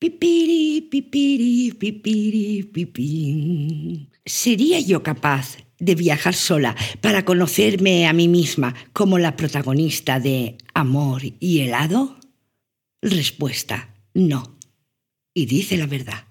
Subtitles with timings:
[0.00, 4.08] Pipiri, pipiri, pipiri, pipín.
[4.24, 10.56] ¿Sería yo capaz de viajar sola para conocerme a mí misma como la protagonista de
[10.72, 12.16] Amor y helado?
[13.02, 14.56] Respuesta, no.
[15.34, 16.28] Y dice la verdad.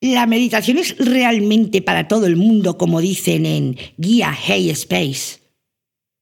[0.00, 5.40] La meditación es realmente para todo el mundo, como dicen en Guía Hey Space.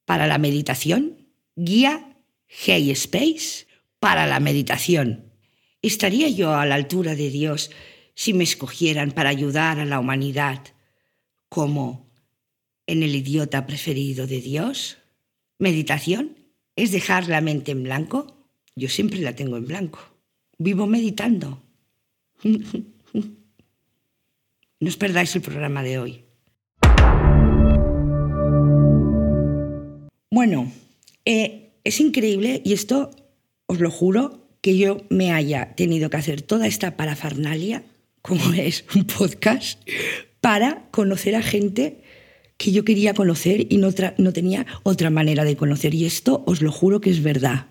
[0.04, 2.16] Para la meditación, Guía
[2.48, 3.68] Hey Space
[4.00, 5.31] para la meditación.
[5.82, 7.72] ¿Estaría yo a la altura de Dios
[8.14, 10.62] si me escogieran para ayudar a la humanidad
[11.48, 12.08] como
[12.86, 14.98] en el idiota preferido de Dios?
[15.58, 16.38] ¿Meditación?
[16.76, 18.46] ¿Es dejar la mente en blanco?
[18.76, 19.98] Yo siempre la tengo en blanco.
[20.56, 21.62] Vivo meditando.
[24.82, 26.24] No os perdáis el programa de hoy.
[30.28, 30.72] Bueno,
[31.24, 33.12] eh, es increíble y esto
[33.66, 37.82] os lo juro que yo me haya tenido que hacer toda esta parafernalia,
[38.22, 39.78] como es un podcast,
[40.40, 41.98] para conocer a gente
[42.56, 45.94] que yo quería conocer y no, no tenía otra manera de conocer.
[45.94, 47.66] Y esto os lo juro que es verdad.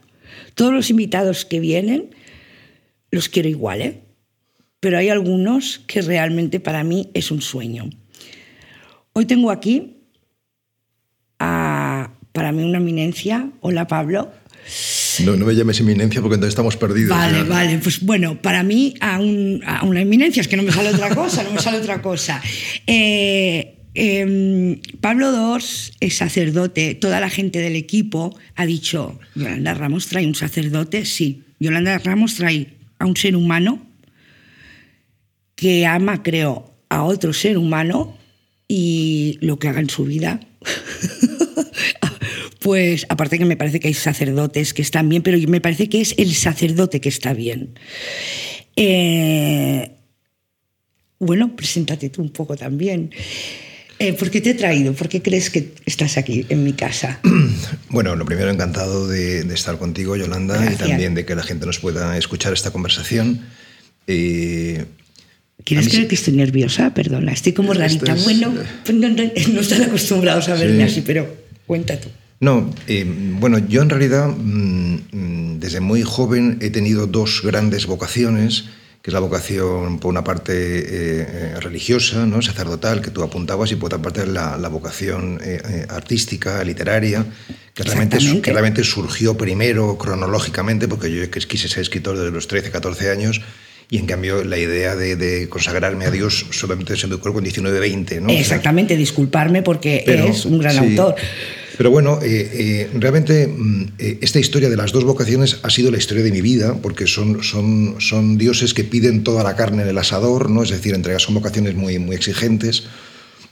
[0.54, 2.14] Todos los invitados que vienen
[3.10, 4.02] los quiero igual, ¿eh?
[4.82, 7.90] pero hay algunos que realmente para mí es un sueño.
[9.14, 9.98] Hoy tengo aquí
[11.40, 13.50] a, para mí una eminencia.
[13.62, 14.32] Hola Pablo.
[15.20, 17.18] No, no me llames eminencia porque entonces estamos perdidos.
[17.18, 17.80] Vale, vale.
[17.80, 21.52] Pues bueno, para mí a, una eminencia, es que no me sale otra cosa, no
[21.52, 22.42] me sale otra cosa.
[22.88, 30.08] Eh, em, Pablo Dors es sacerdote, toda la gente del equipo ha dicho, Yolanda Ramos
[30.08, 32.68] trae un sacerdote, sí, Yolanda Ramos trae
[33.00, 33.86] a un ser humano
[35.56, 38.18] que ama, creo, a otro ser humano
[38.68, 40.40] y lo que haga en su vida
[42.62, 46.00] pues aparte que me parece que hay sacerdotes que están bien, pero me parece que
[46.00, 47.74] es el sacerdote que está bien.
[48.76, 49.94] Eh,
[51.18, 53.10] bueno, preséntate tú un poco también.
[53.98, 54.94] Eh, ¿Por qué te he traído?
[54.94, 57.20] ¿Por qué crees que estás aquí en mi casa?
[57.90, 61.80] Bueno, lo primero, encantado de, estar contigo, Yolanda, y también de que la gente nos
[61.80, 63.42] pueda escuchar esta conversación.
[64.08, 64.86] Eh,
[65.66, 66.94] ¿Quieres creer que estoy nerviosa?
[66.94, 68.16] Perdona, estoy como rarita.
[68.24, 68.54] Bueno,
[68.86, 71.36] pues no, están acostumbrados a verme así, pero
[71.66, 72.10] cuenta tú.
[72.42, 73.06] No, eh,
[73.40, 78.66] bueno, yo en realidad mm, mm, desde muy joven he tenido dos grandes vocaciones,
[79.04, 82.42] que es la vocación por una parte eh, eh, religiosa, ¿no?
[82.42, 85.40] sacerdotal, que tú apuntabas, y por otra parte la, vocación
[85.90, 87.28] artística, literaria,
[87.76, 92.72] que realmente, que realmente surgió primero cronológicamente, porque yo quise ser escritor desde los 13,
[92.72, 93.42] 14 años,
[93.92, 97.80] y en cambio la idea de, consagrarme a Dios solamente se me ocurrió con 19,
[97.80, 98.22] 20.
[98.22, 98.30] ¿no?
[98.32, 101.16] Exactamente, disculparme porque es un gran autor.
[101.82, 105.90] Pero bueno, eh, eh, realmente mm, eh, esta historia de las dos vocaciones ha sido
[105.90, 109.98] la historia de mi vida, porque son, dioses que piden toda la carne en el
[109.98, 110.62] asador, ¿no?
[110.62, 112.84] es decir, entre son vocaciones muy, muy exigentes.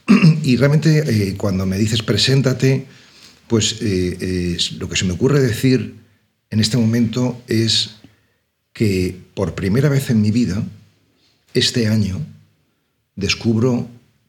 [0.44, 2.86] Y realmente cuando me dices preséntate,
[3.48, 5.96] pues lo que se me ocurre decir
[6.50, 7.96] en este momento es
[8.72, 10.62] que por primera vez en mi vida,
[11.52, 12.24] este año,
[13.16, 13.88] descubro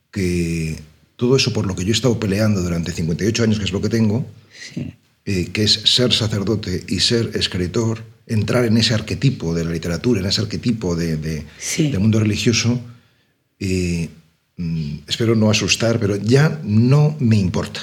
[0.09, 0.79] que
[1.21, 3.79] todo eso por lo que yo he estado peleando durante 58 años, que es lo
[3.79, 4.25] que tengo,
[5.23, 10.19] eh, que es ser sacerdote y ser escritor, entrar en ese arquetipo de la literatura,
[10.19, 12.81] en ese arquetipo de, del mundo religioso,
[13.59, 14.09] eh,
[14.57, 17.81] mm, espero no asustar, pero ya no me importa.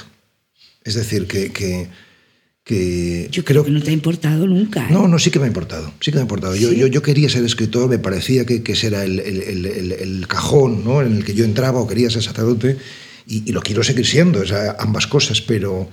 [0.83, 1.87] Es decir, que, que
[3.31, 4.81] yo creo que no te ha importado nunca.
[4.81, 4.91] ¿eh?
[4.91, 5.93] No, no, sí que me ha importado.
[6.01, 6.57] Sí que me ha importado.
[6.57, 9.91] Yo, yo, yo, quería ser escritor, me parecía que, que ese era el, el, el,
[9.93, 11.01] el, cajón ¿no?
[11.01, 12.75] en el que yo entraba o quería ser sacerdote
[13.29, 15.89] y, lo quiero seguir siendo, es ambas cosas, pero,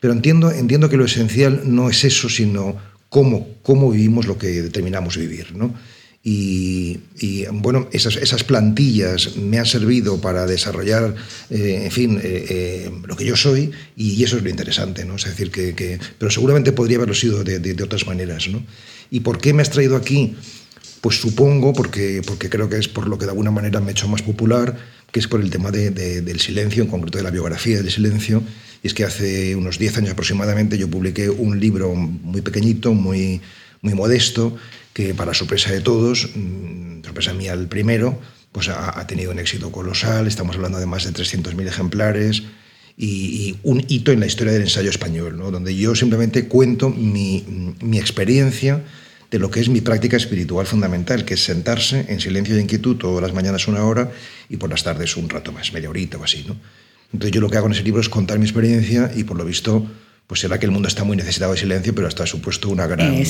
[0.00, 2.76] pero entiendo, entiendo que lo esencial no es eso, sino
[3.10, 5.54] cómo, cómo vivimos lo que determinamos vivir.
[5.54, 5.74] ¿no?
[6.30, 6.98] Y,
[7.52, 11.14] bueno, esas, esas, plantillas me han servido para desarrollar,
[11.48, 15.16] eh, en fin, eh, eh, lo que yo soy y eso es lo interesante, ¿no?
[15.16, 18.62] Es decir, que, que pero seguramente podría haberlo sido de, de, de, otras maneras, ¿no?
[19.10, 20.36] ¿Y por qué me has traído aquí?
[21.00, 23.92] Pues supongo, porque, porque creo que es por lo que de alguna manera me he
[23.92, 24.76] hecho más popular,
[25.10, 28.42] que es por el tema del silencio, en concreto de la biografía del silencio.
[28.82, 33.40] Y es que hace unos 10 años aproximadamente yo publiqué un libro muy pequeñito, muy,
[33.80, 34.56] muy modesto,
[34.92, 38.20] que para sorpresa de todos, mm, sorpresa mía el primero,
[38.52, 42.42] pues ha, tenido un éxito colosal, estamos hablando de más de 300.000 ejemplares,
[42.96, 45.52] y, un hito en la historia del ensayo español, ¿no?
[45.52, 47.44] donde yo simplemente cuento mi,
[47.80, 48.82] mi experiencia
[49.30, 52.96] de lo que es mi práctica espiritual fundamental, que es sentarse en silencio y inquietud
[52.96, 54.10] todas las mañanas una hora
[54.48, 56.44] y por las tardes un rato más, media horita o así.
[56.46, 56.56] ¿no?
[57.12, 59.44] Entonces yo lo que hago en ese libro es contar mi experiencia y por lo
[59.44, 59.86] visto
[60.26, 62.86] pues será que el mundo está muy necesitado de silencio, pero hasta ha supuesto una
[62.86, 63.24] gran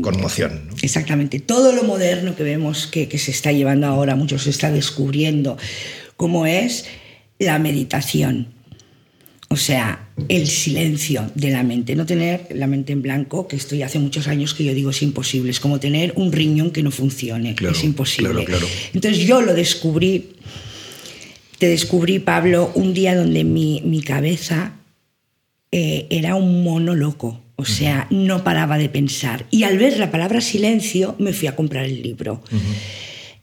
[0.00, 0.70] conmoción.
[0.80, 1.40] Exactamente.
[1.40, 5.58] Todo lo moderno que vemos que, que se está llevando ahora, muchos se está descubriendo,
[6.16, 6.86] como es
[7.38, 8.48] la meditación.
[9.50, 13.82] O sea, el silencio de la mente, no tener la mente en blanco, que estoy
[13.82, 16.90] hace muchos años que yo digo es imposible, es como tener un riñón que no
[16.90, 18.46] funcione, es imposible.
[18.92, 20.34] Entonces yo lo descubrí,
[21.58, 24.74] te descubrí, Pablo, un día donde mi, mi cabeza
[25.72, 29.46] eh, era un mono loco, o sea, no paraba de pensar.
[29.50, 32.42] Y al ver la palabra silencio, me fui a comprar el libro.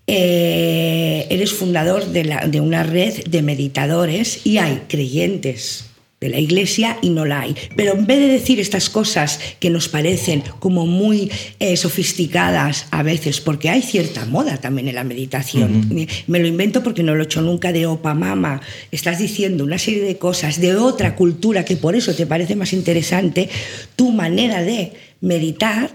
[0.05, 5.85] Eh, eres fundador de, de una red de meditadores y hay creyentes
[6.21, 7.55] de la iglesia y no la hay.
[7.75, 11.29] Pero en vez de decir estas cosas que nos parecen como muy
[11.59, 15.89] eh, sofisticadas a veces, porque hay cierta moda también en la meditación,
[16.27, 19.77] me, lo invento porque no lo he hecho nunca de opa mama, estás diciendo una
[19.77, 23.49] serie de cosas de otra cultura que por eso te parece más interesante,
[23.95, 25.91] tu manera de meditar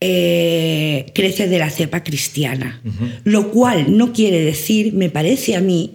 [0.00, 2.82] eh, crece de la cepa cristiana,
[3.24, 5.92] lo cual no quiere decir, me parece a mí,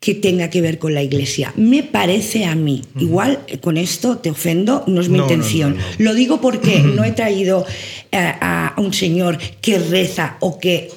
[0.00, 1.52] que tenga que ver con la iglesia.
[1.56, 2.82] Me parece a mí.
[2.98, 5.76] Igual eh, con esto te ofendo, no es mi intención.
[5.98, 7.66] Lo digo porque no he traído
[8.12, 10.90] a, un señor que reza o que,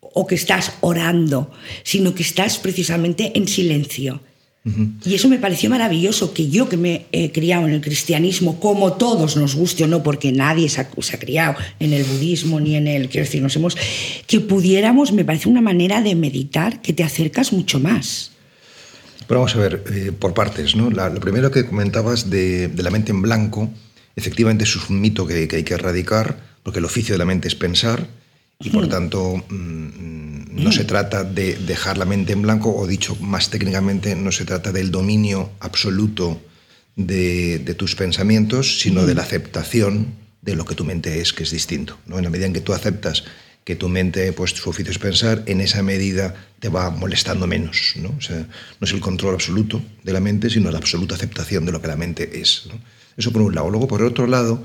[0.00, 1.52] o que estás orando,
[1.84, 4.20] sino que estás precisamente en silencio.
[5.06, 8.92] Y eso me pareció maravilloso, que yo que me he criado en el cristianismo, como
[8.94, 12.60] todos nos guste o no, porque nadie se ha, se ha, criado en el budismo
[12.60, 13.78] ni en el, quiero decir, nos hemos,
[14.26, 18.32] que pudiéramos, me parece una manera de meditar que te acercas mucho más.
[19.26, 20.90] Pero vamos a ver, eh, por partes, ¿no?
[20.90, 23.70] La, lo primero que comentabas de, la mente en blanco,
[24.16, 27.54] efectivamente es un mito que, hay que erradicar, porque el oficio de la mente es
[27.54, 28.06] pensar,
[28.60, 33.16] y por tanto mm, no se trata de dejar la mente en blanco, o dicho
[33.16, 36.40] más técnicamente, no se trata del dominio absoluto
[36.96, 41.50] de, tus pensamientos, sino de la aceptación de lo que tu mente es, que es
[41.50, 41.98] distinto.
[42.06, 42.18] ¿no?
[42.18, 43.24] En la medida en que tú aceptas
[43.68, 47.92] que tu mente, pues su oficio es pensar, en esa medida te va molestando menos.
[47.96, 48.14] ¿no?
[48.16, 51.72] O sea, no es el control absoluto de la mente, sino la absoluta aceptación de
[51.72, 52.66] lo que la mente es.
[53.14, 53.68] Eso por un lado.
[53.68, 54.64] Luego, por el otro lado,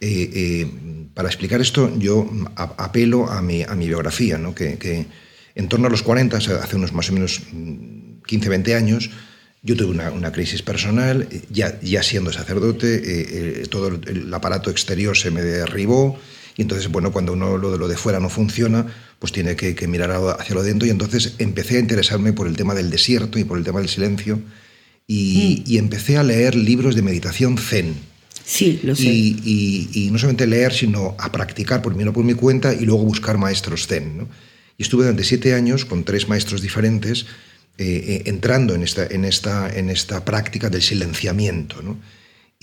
[0.00, 0.66] eh, eh,
[1.14, 4.56] para explicar esto, yo apelo a mi, a mi biografía, ¿no?
[4.56, 5.06] que,
[5.54, 7.42] en torno a los 40, hace unos más o menos
[8.26, 9.10] 15, 20 años,
[9.62, 15.30] yo tuve una, crisis personal, ya, ya siendo sacerdote, eh, todo el aparato exterior se
[15.30, 16.18] me derribó,
[16.56, 18.86] y entonces, bueno, cuando uno lo de, lo de fuera no funciona,
[19.18, 20.86] pues tiene que, mirar hacia lo dentro.
[20.86, 23.88] Y entonces empecé a interesarme por el tema del desierto y por el tema del
[23.88, 24.40] silencio.
[25.06, 25.76] Y, mm.
[25.78, 27.94] empecé a leer libros de meditación zen.
[28.44, 29.04] Sí, lo sé.
[29.04, 33.86] Y, no solamente leer, sino a practicar primero por mi cuenta y luego buscar maestros
[33.86, 34.26] zen.
[34.76, 37.26] Y estuve durante siete años con tres maestros diferentes
[37.78, 41.80] eh, eh, entrando en esta, en, esta, en esta práctica del silenciamiento.
[41.80, 41.96] ¿no?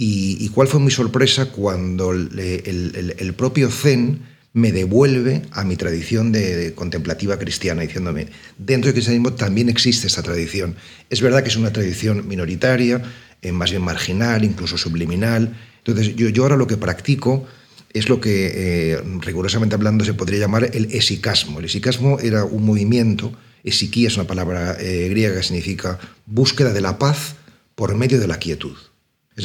[0.01, 4.21] Y, cuál fue mi sorpresa cuando el, propio Zen
[4.53, 10.23] me devuelve a mi tradición de, contemplativa cristiana, diciéndome, dentro del cristianismo también existe esta
[10.23, 10.77] tradición.
[11.09, 13.01] Es verdad que es una tradición minoritaria,
[13.41, 15.57] eh, más bien marginal, incluso subliminal.
[15.83, 17.45] Entonces, yo, ahora lo que practico
[17.91, 21.59] es lo que, eh, rigurosamente hablando, se podría llamar el esicasmo.
[21.59, 23.33] El esicasmo era un movimiento,
[23.65, 27.35] esiquía es una palabra eh, griega que significa búsqueda de la paz
[27.75, 28.77] por medio de la quietud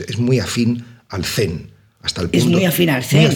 [0.00, 1.70] es, muy afín al zen.
[2.02, 3.26] Hasta el punto, es muy afín al zen,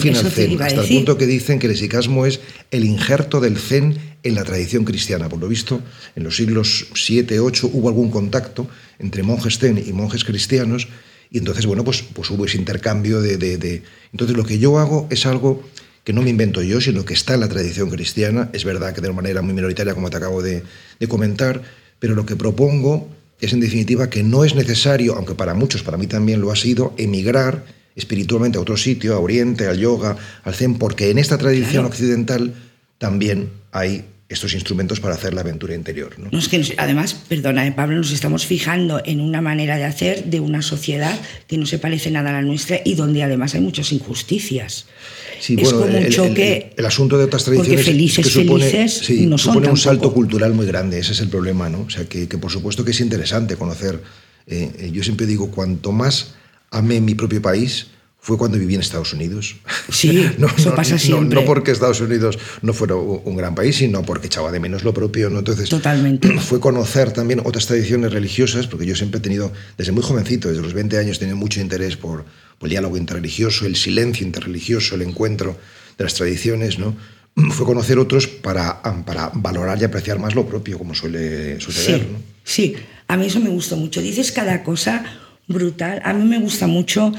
[0.61, 2.39] hasta el punto que dicen que el esicasmo es
[2.69, 5.27] el injerto del zen en la tradición cristiana.
[5.27, 5.81] Por lo visto,
[6.15, 10.87] en los siglos 7, 8 hubo algún contacto entre monjes zen y monjes cristianos
[11.31, 15.07] y entonces, bueno, pues, pues hubo ese intercambio de, de, Entonces lo que yo hago
[15.11, 15.63] es algo
[16.03, 18.49] que no me invento yo, sino que está en la tradición cristiana.
[18.53, 20.63] Es verdad que de una manera muy minoritaria, como te acabo de,
[20.99, 21.61] de comentar,
[21.99, 25.97] pero lo que propongo es en definitiva que no es necesario, aunque para muchos, para
[25.97, 27.65] mí también lo ha sido, emigrar
[27.95, 32.53] espiritualmente a otro sitio, a Oriente, al yoga, al zen, porque en esta tradición occidental
[32.97, 36.13] también hay estos instrumentos para hacer la aventura interior.
[36.19, 36.37] ¿no?
[36.37, 40.39] es que además, perdona, eh, Pablo, nos estamos fijando en una manera de hacer de
[40.39, 43.91] una sociedad que no se parece nada a la nuestra y donde además hay muchas
[43.91, 44.85] injusticias.
[45.39, 46.73] Sí, es como un choque.
[46.77, 47.73] El, asunto de otras tradiciones.
[47.73, 51.21] Porque felices, que supone, felices no son supone un salto cultural muy grande, ese es
[51.21, 51.81] el problema, ¿no?
[51.81, 53.99] O sea, que, por supuesto que es interesante conocer.
[54.45, 56.33] Eh, eh, yo siempre digo, cuanto más
[56.71, 57.87] amé mi propio país,
[58.21, 59.55] fue cuando viví en Estados Unidos.
[59.91, 61.39] Sí, no, eso pasa siempre.
[61.39, 64.93] No, porque Estados Unidos no fuera un gran país, sino porque echaba de menos lo
[64.93, 65.29] propio.
[65.29, 65.39] ¿no?
[65.39, 66.29] Entonces, Totalmente.
[66.39, 70.61] Fue conocer también otras tradiciones religiosas, porque yo siempre he tenido, desde muy jovencito, desde
[70.61, 72.25] los 20 años, he tenido mucho interés por,
[72.61, 75.57] el diálogo interreligioso, el silencio interreligioso, el encuentro
[75.97, 76.77] de las tradiciones.
[76.77, 76.95] ¿no?
[77.51, 82.05] Fue conocer otros para, para valorar y apreciar más lo propio, como suele suceder.
[82.43, 82.75] Sí, sí,
[83.07, 84.01] a mí eso me gustó mucho.
[84.01, 85.05] Dices cada cosa
[85.49, 85.99] Brutal.
[86.05, 87.11] A mí me gusta mucho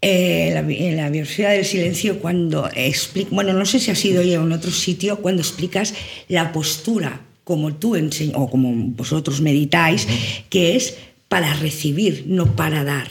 [0.00, 4.22] eh, la, en la biografía del silencio cuando explica, bueno, no sé si ha sido
[4.22, 5.94] ya en otro sitio, cuando explicas
[6.28, 10.06] la postura como tú enseñas o como vosotros meditáis,
[10.50, 10.96] que es
[11.28, 13.08] para recibir, no para dar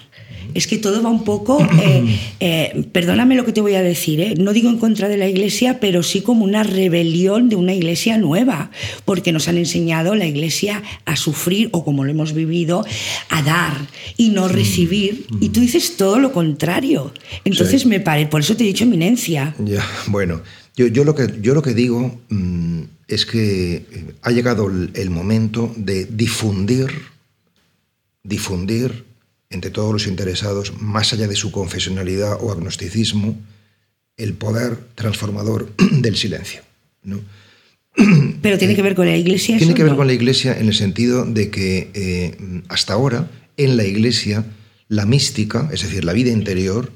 [0.56, 4.22] es que todo va un poco, eh, eh, perdóname lo que te voy a decir,
[4.22, 7.74] eh, no digo en contra de la iglesia, pero sí como una rebelión de una
[7.74, 8.72] iglesia nueva,
[9.04, 12.86] porque nos han enseñado la iglesia a sufrir o como lo hemos vivido,
[13.30, 13.78] a dar
[14.16, 15.28] y no recibir.
[15.42, 17.14] Y tú dices todo lo contrario.
[17.44, 19.54] Entonces me parece, por eso te he dicho eminencia.
[19.60, 20.42] Ya, bueno,
[20.78, 23.86] yo, yo, lo, que, yo lo que digo mm, es que
[24.22, 26.88] ha llegado el momento de difundir,
[28.24, 29.05] difundir
[29.56, 33.36] entre todos los interesados, más allá de su confesionalidad o agnosticismo,
[34.18, 36.62] el poder transformador del silencio.
[37.04, 37.22] ¿no?
[38.42, 39.58] Pero tiene que ver con la Iglesia.
[39.58, 43.78] Tiene que ver con la Iglesia en el sentido de que eh, hasta ahora en
[43.78, 44.46] la Iglesia
[44.88, 46.92] la mística, es decir, la vida interior,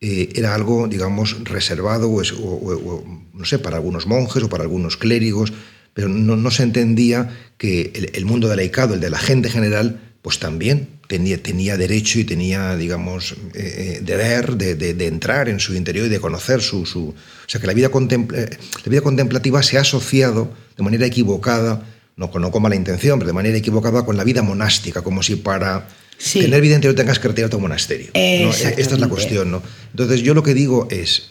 [0.00, 5.52] eh, era algo, digamos, reservado o, no sé, para algunos monjes o para algunos clérigos,
[5.92, 10.00] pero no, se entendía que el, el mundo del laicado, el de la gente general,
[10.28, 15.74] pues también tenía, tenía derecho y tenía, digamos, eh, eh, deber de, entrar en su
[15.74, 16.84] interior y de conocer su...
[16.84, 17.14] su o
[17.46, 18.50] sea, que la vida, eh,
[18.84, 21.82] la vida contemplativa se ha asociado de manera equivocada,
[22.16, 25.36] no, no con mala intención, pero de manera equivocada con la vida monástica, como si
[25.36, 28.10] para tener vida interior tengas que retirarte a un monasterio.
[28.12, 29.62] E, esta es la cuestión, ¿no?
[29.92, 31.30] Entonces, yo lo que digo es,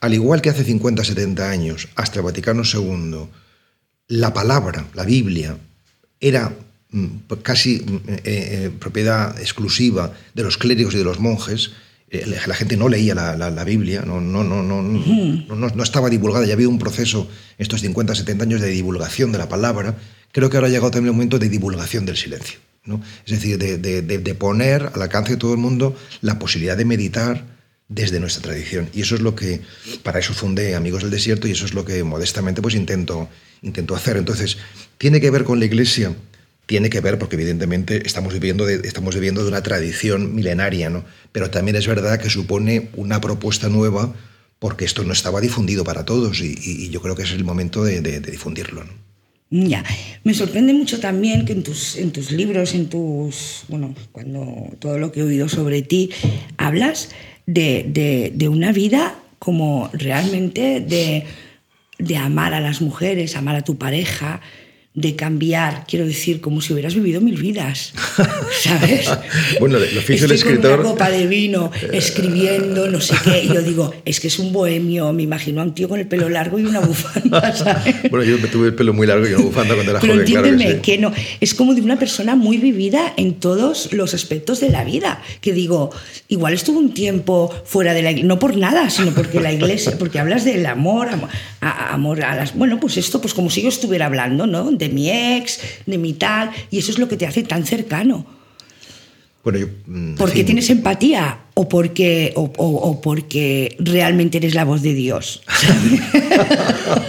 [0.00, 3.26] al igual que hace 50, 70 años, hasta el Vaticano II,
[4.08, 5.56] la palabra, la Biblia,
[6.20, 6.52] era
[7.42, 11.72] casi mm, eh, eh, propiedad exclusiva de los clérigos y de los monjes.
[12.10, 16.54] Eh, la gente no leía la, Biblia, no, no, no, no, no, estaba divulgada, ya
[16.54, 19.96] había un proceso estos 50, 70 años de divulgación de la palabra.
[20.30, 22.58] Creo que ahora ha llegado también el momento de divulgación del silencio.
[22.84, 23.00] ¿no?
[23.24, 27.44] Es decir, de, de, poner al alcance de todo el mundo la posibilidad de meditar
[27.88, 28.90] desde nuestra tradición.
[28.92, 29.62] Y eso es lo que,
[30.02, 33.28] para eso fundé Amigos del Desierto y eso es lo que modestamente pues intento,
[33.62, 34.18] intento hacer.
[34.18, 34.58] Entonces,
[34.98, 36.14] tiene que ver con la Iglesia
[36.66, 41.04] tiene que ver, porque evidentemente estamos viviendo de, estamos viviendo de una tradición milenaria, ¿no?
[41.32, 44.14] pero también es verdad que supone una propuesta nueva
[44.58, 48.00] porque esto no estaba difundido para todos y, yo creo que es el momento de,
[48.20, 48.84] difundirlo.
[49.50, 49.84] Ya,
[50.24, 54.98] me sorprende mucho también que en tus, en tus libros, en tus, bueno, cuando todo
[54.98, 56.10] lo que he oído sobre ti,
[56.56, 57.10] hablas
[57.46, 61.26] de, de una vida como realmente de,
[61.98, 64.40] de amar a las mujeres, amar a tu pareja,
[64.96, 67.92] de cambiar, quiero decir, como si hubieras vivido mil vidas,
[68.62, 69.10] ¿sabes?
[69.60, 70.76] bueno, lo oficio del escritor...
[70.76, 74.38] Con una copa de vino, escribiendo, no sé qué, y yo digo, es que es
[74.38, 78.08] un bohemio, me imagino a un tío con el pelo largo y una bufanda, ¿sabes?
[78.08, 80.26] bueno, yo me tuve el pelo muy largo y una bufanda cuando era Pero joven,
[80.26, 84.14] entiéndeme, claro que, que, no, es como de una persona muy vivida en todos los
[84.14, 85.90] aspectos de la vida, que digo,
[86.28, 89.98] igual estuvo un tiempo fuera de la iglesia, no por nada, sino porque la iglesia,
[89.98, 92.54] porque hablas del amor, amor a, amor a las...
[92.54, 94.70] Bueno, pues esto, pues como si yo estuviera hablando, ¿no?
[94.83, 98.26] de mi ex, de mi tal, y eso es lo que te hace tan cercano.
[99.44, 104.94] Bueno, yo, mm, porque tienes empatía o porque, o, porque realmente eres la voz de
[104.94, 105.42] Dios.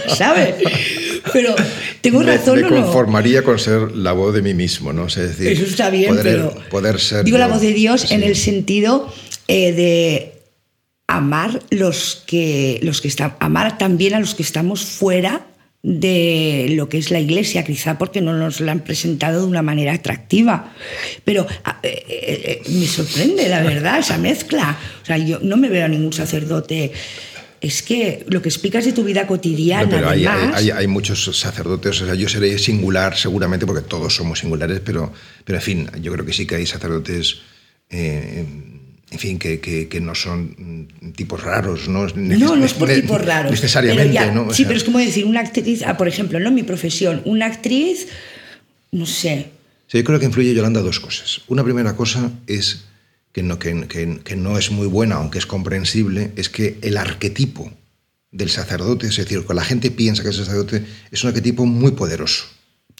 [0.16, 0.54] ¿Sabes?
[1.32, 1.54] Pero
[2.02, 2.60] tengo razón.
[2.60, 5.06] Me, conformaría con ser la voz de mí mismo, ¿no?
[5.06, 7.24] Es decir, eso está bien, poder, pero poder ser.
[7.24, 9.10] Digo la voz de Dios en el sentido
[9.48, 10.32] eh, de
[11.06, 15.46] amar los que los que están, amar también a los que estamos fuera
[15.86, 19.62] de lo que es la iglesia, quizá porque no nos la han presentado de una
[19.62, 20.74] manera atractiva.
[21.24, 21.46] Pero
[21.84, 24.76] eh, eh, eh, me sorprende, la verdad, esa mezcla.
[25.00, 26.90] O sea, yo no me veo a ningún sacerdote.
[27.60, 29.88] Es que lo que explicas de tu vida cotidiana.
[29.88, 35.12] pero hay, muchos sacerdotes, o sea, yo seré singular seguramente porque todos somos singulares, pero,
[35.44, 37.42] pero en fin, yo creo que sí que hay sacerdotes
[39.10, 42.06] en fin, que, que, no son tipos raros, ¿no?
[42.08, 43.52] no, no es por tipos raros.
[43.52, 44.52] Necesariamente, ¿no?
[44.52, 46.50] sí, pero es como decir, una actriz, ah, por ejemplo, ¿no?
[46.50, 48.08] Mi profesión, una actriz,
[48.90, 49.50] no sé.
[49.86, 51.42] Sí, yo creo que influye Yolanda dos cosas.
[51.46, 52.84] Una primera cosa es
[53.32, 53.86] que no, que,
[54.24, 57.70] que no es muy buena, aunque es comprensible, es que el arquetipo
[58.32, 61.92] del sacerdote, es decir, que la gente piensa que es sacerdote, es un arquetipo muy
[61.92, 62.44] poderoso.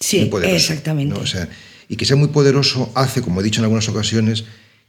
[0.01, 1.19] Sí, exactamente.
[1.19, 1.49] O sea,
[1.89, 4.45] y que sea muy poderoso hace, como he dicho en algunas ocasiones,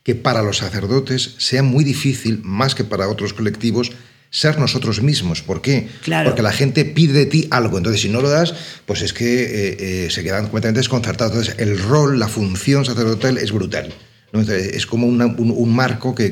[0.07, 3.91] que para los sacerdotes sea muy difícil, más que para otros colectivos,
[4.29, 5.41] ser nosotros mismos.
[5.41, 5.89] ¿Por qué?
[6.23, 7.77] Porque la gente pide de ti algo.
[7.77, 8.53] Entonces, si no lo das,
[8.85, 11.33] pues es que eh, eh, se quedan completamente desconcertados.
[11.33, 13.93] Entonces, el rol, la función sacerdotal es brutal.
[14.31, 16.31] es como un, marco que,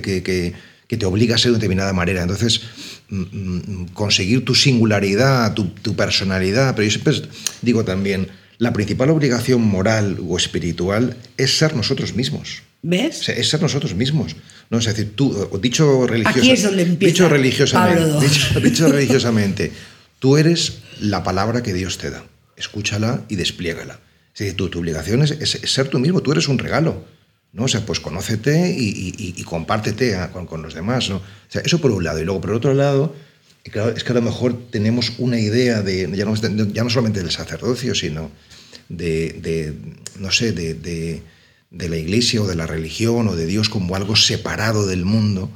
[0.87, 2.21] te obliga a ser de determinada manera.
[2.21, 2.61] Entonces,
[3.09, 6.75] mm, mm, conseguir tu singularidad, tu, tu personalidad.
[6.75, 7.29] Pero yo siempre
[7.61, 12.63] digo también, la principal obligación moral o espiritual es ser nosotros mismos.
[12.87, 13.27] ¿Ves?
[13.29, 14.35] es ser nosotros mismos.
[14.69, 14.77] ¿no?
[14.77, 19.71] Es decir, tú, dicho, religiosa, Aquí es donde empieza dicho, religiosamente, dicho, dicho religiosamente,
[20.19, 22.23] tú eres la palabra que Dios te da.
[22.57, 23.99] Escúchala y despliégala.
[24.33, 27.03] Es decir, tu, tu obligación es, es- es ser tú mismo, tú eres un regalo.
[27.53, 27.63] ¿no?
[27.63, 28.83] O sea, pues conócete y,
[29.17, 31.09] y- y- compártete a- con, con los demás.
[31.09, 31.17] ¿no?
[31.17, 32.19] O sea, eso por un lado.
[32.19, 33.15] Y luego, por otro lado,
[33.71, 37.21] claro, es que a lo mejor tenemos una idea de, ya no, ya no solamente
[37.21, 38.29] del sacerdocio, sino
[38.89, 39.73] de, de,
[40.19, 41.21] no sé, de, de-
[41.71, 45.49] de la iglesia o de la religión o de Dios como algo separado del mundo,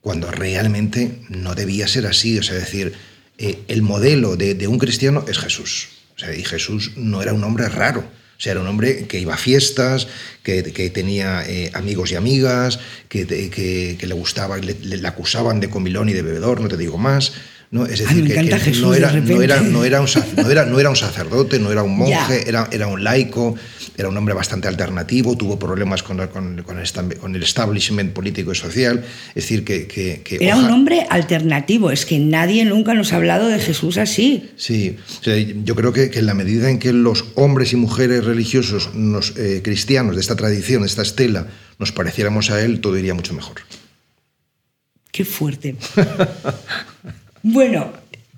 [0.00, 2.38] cuando realmente no debía ser así.
[2.38, 2.94] O sea, es decir,
[3.38, 5.88] eh, el modelo de, un cristiano es Jesús.
[6.36, 8.00] Y Jesús no era un hombre raro.
[8.00, 10.08] O era un hombre que iba a fiestas,
[10.42, 16.12] que, tenía eh, amigos y amigas, que le gustaba, le, le acusaban de comilón y
[16.12, 17.32] de bebedor, no te digo más.
[17.74, 17.84] ¿No?
[17.86, 20.06] Es Ay, decir, que, encanta que Jesús, no, de era, no, era, no, era un,
[20.36, 23.56] no, era, no era un sacerdote, no era un monje, era, era un laico,
[23.98, 28.12] era un hombre bastante alternativo, tuvo problemas con, con, con el, estab- con el establishment
[28.12, 29.04] político y social.
[29.30, 29.86] Es decir, que...
[29.88, 31.90] que- que Era oja- un hombre alternativo.
[31.90, 34.50] Es que nadie nunca nos ha hablado de Jesús así.
[34.56, 37.76] Sí, o sea, yo creo que, que en la medida en que los hombres y
[37.76, 38.88] mujeres religiosos,
[39.36, 41.48] eh, cristianos de esta tradición, de esta estela,
[41.80, 43.56] nos pareciéramos a él, todo iría mucho mejor.
[45.10, 45.76] Qué fuerte.
[47.44, 47.92] bueno,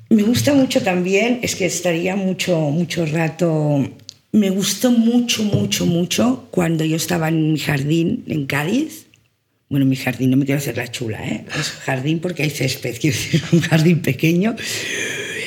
[0.08, 3.88] me gusta mucho también, es que estaría mucho, mucho rato.
[4.32, 9.06] Me gustó mucho, mucho, mucho cuando yo estaba en mi jardín en Cádiz.
[9.68, 11.44] Bueno, mi jardín, no me quiero hacer la chula, ¿eh?
[11.56, 14.56] Es jardín porque hay césped, quiero decir, un jardín pequeño.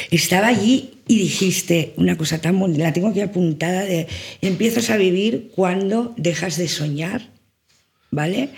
[0.10, 4.08] Estaba allí y dijiste una cosa tan bonita, la tengo aquí apuntada, de
[4.42, 7.28] empiezas a vivir cuando dejas de soñar,
[8.10, 8.52] ¿vale?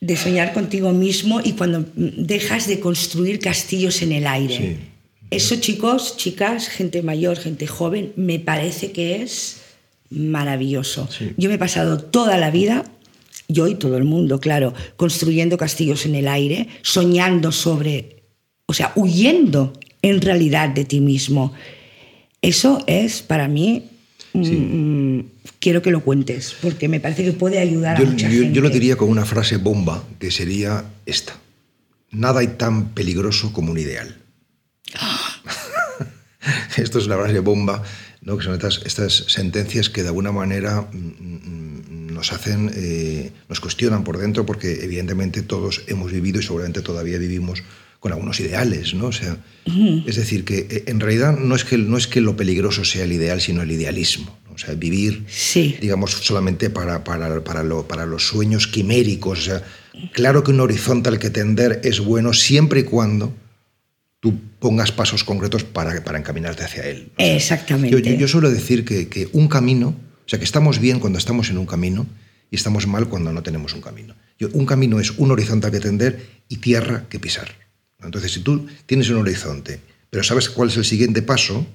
[0.00, 4.56] De soñar contigo mismo y cuando dejas de construir castillos en el aire.
[4.56, 4.76] Sí.
[5.30, 9.62] Eso, chicos, chicas, gente mayor, gente joven, me parece que es
[10.10, 11.08] maravilloso.
[11.10, 11.32] Sí.
[11.36, 12.84] Yo me he pasado toda la vida,
[13.48, 18.22] yo y todo el mundo, claro, construyendo castillos en el aire, soñando sobre,
[18.66, 19.72] o sea, huyendo
[20.02, 21.52] en realidad de ti mismo.
[22.42, 23.84] Eso es para mí,
[24.42, 24.50] Sí.
[24.56, 25.20] mm,
[25.60, 28.52] quiero que lo cuentes, porque me parece que puede ayudar a Yo, mucha yo- gente.
[28.52, 31.38] yo lo diría con una frase bomba, que sería esta.
[32.10, 34.16] Nada hay tan peligroso como un ideal.
[36.76, 37.82] Esto es una frase bomba,
[38.22, 38.36] ¿no?
[38.36, 43.60] que son estas, estas sentencias que de alguna manera mm, mm, nos hacen, eh, nos
[43.60, 47.62] cuestionan por dentro, porque evidentemente todos hemos vivido y seguramente todavía vivimos
[48.04, 49.06] con algunos ideales, ¿no?
[49.06, 49.38] O sea,
[50.06, 53.04] es decir, que eh, en realidad no es que, no es que lo peligroso sea
[53.04, 54.38] el ideal, sino el idealismo.
[54.46, 54.52] ¿no?
[54.54, 55.78] O sea, vivir Sí.
[55.80, 59.38] digamos, solamente para, para, para, lo- para los sueños quiméricos.
[59.38, 59.62] O sea,
[60.12, 63.34] claro que un horizonte al que tender es bueno siempre y cuando
[64.20, 67.10] tú pongas pasos concretos para, para encaminarte hacia él.
[67.16, 67.90] O sea, Exactamente.
[67.90, 69.88] yo, yo- yo suelo decir que, que un camino,
[70.26, 72.06] o sea, que estamos bien cuando estamos en un camino
[72.50, 74.14] y estamos mal cuando no tenemos un camino.
[74.38, 77.63] Yo- un camino es un horizonte al que tender y tierra que pisar.
[78.04, 81.66] Entonces, si tú tienes un horizonte, pero sabes cuál es el siguiente paso,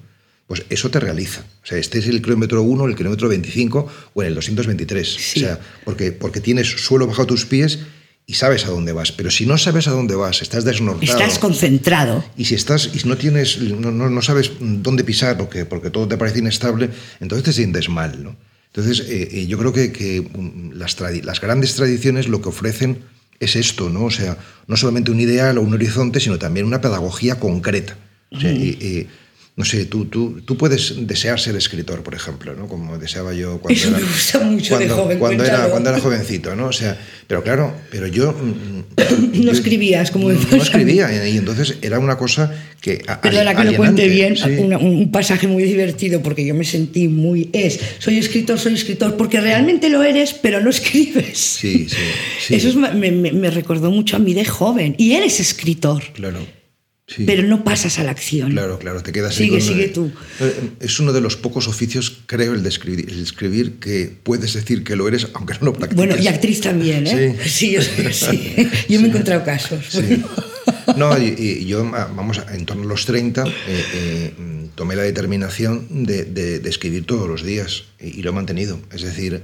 [0.46, 1.42] pues eso te realiza.
[1.62, 5.08] O sea, este es el kilómetro 1, el kilómetro 25 o en el 223.
[5.08, 5.40] Sí.
[5.40, 7.78] O sea, porque, porque tienes suelo bajo tus pies
[8.26, 9.12] y sabes a dónde vas.
[9.12, 11.12] Pero si no sabes a dónde vas, estás desnortado.
[11.12, 12.24] Estás concentrado.
[12.36, 16.08] Y si estás y no tienes, no, no- no sabes dónde pisar porque, porque todo
[16.08, 16.90] te parece inestable,
[17.20, 18.36] entonces te sientes mal, ¿no?
[18.72, 22.98] Entonces, eh, eh, yo creo que, que, mm, las, grandes tradiciones lo que ofrecen
[23.40, 24.04] es esto, ¿no?
[24.04, 24.36] O sea,
[24.68, 27.96] no solamente un ideal o un horizonte, sino también una pedagogía concreta.
[28.30, 29.08] O sea, y- y,
[29.56, 32.66] no sé, tú, tú, tú puedes desear ser escritor, por ejemplo, ¿no?
[32.66, 35.90] Como deseaba yo cuando Eso era, me gusta mucho de cuando, joven, cuando era, cuando
[35.90, 36.66] era jovencito, ¿no?
[36.68, 38.32] O sea, pero claro, pero yo...
[38.32, 38.80] mm,
[39.34, 43.02] No yo- escribías, como no, no escribía, y entonces era una cosa que...
[43.22, 44.50] Perdona que lo cuente bien, sí.
[44.58, 49.16] una- un pasaje muy divertido porque yo me sentí muy es, soy escritor, soy escritor,
[49.18, 51.38] porque realmente lo eres, pero no escribes.
[51.38, 51.96] Sí, sí,
[52.46, 52.54] sí.
[52.54, 54.94] Eso es me, me- me recordó mucho a mí de joven.
[54.96, 56.38] Y eres escritor, Claro.
[57.14, 57.24] Sí.
[57.26, 58.52] pero no pasas a la acción.
[58.52, 60.12] Claro, claro, te quedas ahí Sigue, con- sigue tú.
[60.40, 64.54] Eh, Es uno de los pocos oficios, creo, el de escribir, el escribir que puedes
[64.54, 65.96] decir que lo eres, aunque no lo practiques.
[65.96, 67.36] Bueno, y actriz también, ¿eh?
[67.44, 67.72] Sí.
[67.72, 68.68] yo sé que sí.
[68.88, 69.84] Yo me he encontrado casos.
[69.90, 70.22] Sí.
[70.96, 74.32] No, y, y yo, ah, vamos, en torno a los 30, eh, eh,
[74.74, 78.80] tomé la determinación de, de- de escribir todos los días y, y lo he mantenido.
[78.92, 79.42] Es decir...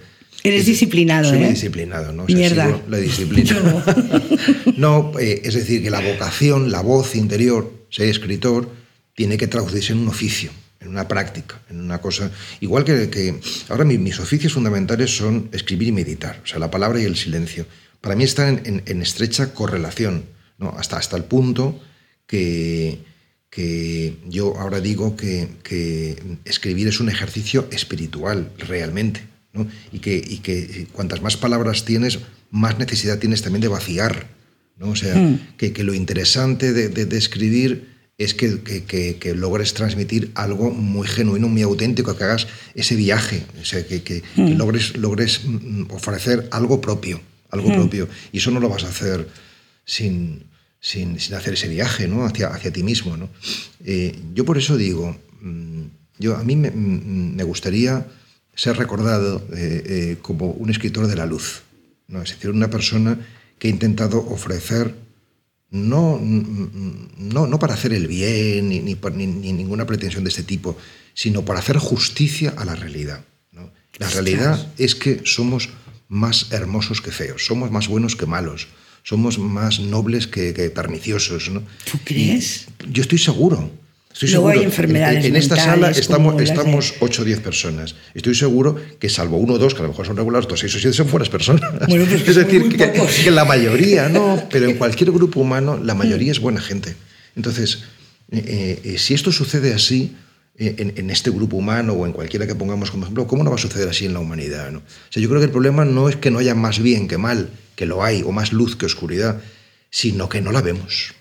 [0.48, 1.50] Eres es- disciplinado, soy muy ¿eh?
[1.50, 2.24] disciplinado, ¿no?
[2.24, 2.66] O sea, Mierda.
[2.66, 3.84] sigo la disciplina.
[4.76, 5.12] No.
[5.18, 8.68] Eh, es decir, que la vocación, la voz interior, ser escritor,
[9.14, 12.30] tiene que traducirse en un oficio, en una práctica, en una cosa.
[12.60, 13.34] Igual que, que
[13.68, 17.16] ahora mi- mis oficios fundamentales son escribir y meditar, o sea, la palabra y el
[17.16, 17.66] silencio.
[18.00, 20.24] Para mí están en, en- en estrecha correlación,
[20.58, 20.74] ¿no?
[20.78, 21.80] hasta, hasta el punto
[22.26, 22.98] que,
[23.50, 29.22] que yo ahora digo que, que escribir es un ejercicio espiritual, realmente.
[29.56, 29.66] ¿No?
[29.92, 32.18] y, que, y que cuantas más palabras tienes,
[32.50, 34.28] más necesidad tienes también de vaciar.
[34.78, 34.90] ¿no?
[34.90, 35.38] O sea, Mm.
[35.56, 41.06] que, que lo interesante de, de- de escribir es que, que- logres transmitir algo muy
[41.06, 45.90] genuino, muy auténtico, que hagas ese viaje, o sea, que, que- que logres, logres mm,
[45.90, 48.08] ofrecer algo propio, algo propio.
[48.32, 49.28] Y eso no lo vas a hacer
[49.84, 50.44] sin,
[50.80, 52.24] sin, sin hacer ese viaje ¿no?
[52.24, 53.16] hacia, hacia ti mismo.
[53.16, 53.28] ¿no?
[53.84, 55.82] Eh, yo por eso digo, mm,
[56.18, 58.06] yo, a mí me, mm, me gustaría
[58.56, 61.62] ser recordado eh, eh, como un escritor de la luz,
[62.08, 62.22] ¿no?
[62.22, 63.18] es decir, una persona
[63.58, 64.94] que ha intentado ofrecer
[65.70, 70.42] no, no, no para hacer el bien ni, ni, ni- ni ninguna pretensión de este
[70.42, 70.76] tipo,
[71.14, 73.24] sino para hacer justicia a la realidad.
[73.52, 73.70] ¿no?
[73.98, 75.68] La realidad es que somos
[76.08, 78.68] más hermosos que feos, somos más buenos que malos,
[79.02, 81.50] somos más nobles que, que perniciosos.
[81.50, 81.62] ¿no?
[81.90, 82.68] ¿Tú crees?
[82.86, 83.70] Y yo estoy seguro.
[84.16, 84.60] Estoy Luego seguro.
[84.60, 87.96] hay enfermedades en, en esta sala estamos, de- estamos 8 o 10 personas.
[88.14, 90.74] Estoy seguro que salvo uno o dos, que a lo mejor son regulares, otros 6
[90.74, 91.60] o 7 son buenas personas.
[91.86, 92.92] Bueno, pues es decir, que,
[93.24, 96.96] que la mayoría no, pero en cualquier grupo humano la mayoría es buena gente.
[97.36, 97.80] Entonces,
[98.32, 100.16] eh, eh, si esto sucede así
[100.56, 103.50] eh, en, en este grupo humano o en cualquiera que pongamos como ejemplo, ¿cómo no
[103.50, 104.70] va a suceder así en la humanidad?
[104.70, 104.78] no?
[104.78, 107.18] O sea, yo creo que el problema no es que no haya más bien que
[107.18, 109.42] mal, que lo hay, o más luz que oscuridad,
[109.90, 111.12] sino que no la vemos.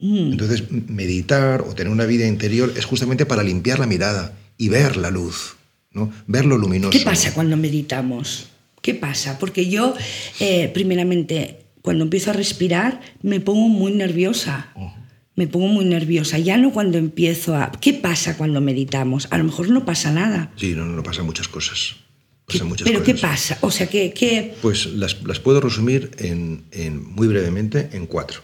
[0.00, 0.32] Mm.
[0.32, 4.96] Entonces, meditar o tener una vida interior es justamente para limpiar la mirada y ver
[4.96, 5.56] la luz,
[5.92, 6.12] ¿no?
[6.26, 6.90] ver lo luminoso.
[6.90, 8.48] ¿Qué pasa cuando meditamos?
[8.82, 9.38] ¿Qué pasa?
[9.38, 9.94] Porque yo,
[10.40, 14.72] eh, primeramente, cuando empiezo a respirar, me pongo muy nerviosa.
[15.36, 16.38] Me pongo muy nerviosa.
[16.38, 17.70] Ya no cuando empiezo a...
[17.72, 19.28] ¿Qué pasa cuando meditamos?
[19.30, 20.50] A lo mejor no pasa nada.
[20.56, 21.96] Sí, no, no, pasan muchas cosas.
[22.46, 23.30] Pasan muchas ¿Pero qué cosas.
[23.30, 23.58] pasa?
[23.60, 24.54] O sea, ¿qué, qué...
[24.60, 28.40] Pues las, las puedo resumir en, en- muy brevemente en cuatro.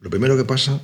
[0.00, 0.80] Lo primero que pasa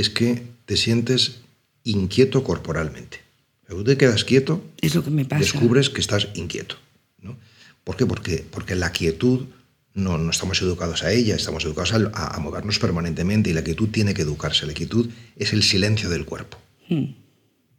[0.00, 1.40] es que te sientes
[1.84, 3.20] inquieto corporalmente.
[3.66, 5.40] Cuando te quedas quieto, es lo que me pasa?
[5.42, 6.76] descubres que estás inquieto.
[7.22, 7.36] ¿no?
[7.84, 8.06] ¿Por qué?
[8.06, 9.46] Porque, porque la quietud
[9.94, 13.62] no, no estamos educados a ella, estamos educados a, a- a movernos permanentemente y la
[13.64, 14.66] quietud tiene que educarse.
[14.66, 16.58] La quietud es el silencio del cuerpo.
[16.88, 17.04] Mm.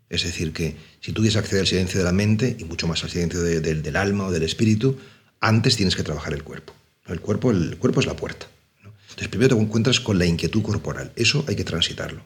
[0.10, 3.04] Es decir, que si tú quieres acceder al silencio de la mente y mucho más
[3.04, 4.98] al silencio de- del- del alma o del espíritu,
[5.40, 6.74] antes tienes que trabajar el cuerpo.
[7.08, 8.48] El cuerpo, el cuerpo es la puerta.
[9.12, 11.12] Entonces, primero te encuentras con la inquietud corporal.
[11.16, 12.22] Eso hay que transitarlo.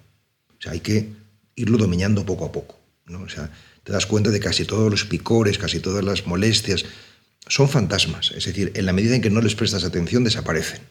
[0.58, 1.10] O sea, hay que
[1.56, 2.80] irlo dominando poco a poco.
[3.08, 3.22] ¿no?
[3.22, 3.52] O sea,
[3.84, 6.86] te das cuenta de que casi todos los picores, casi todas las molestias,
[7.48, 8.32] son fantasmas.
[8.32, 10.82] Es decir, en la medida en que no les prestas atención, desaparecen.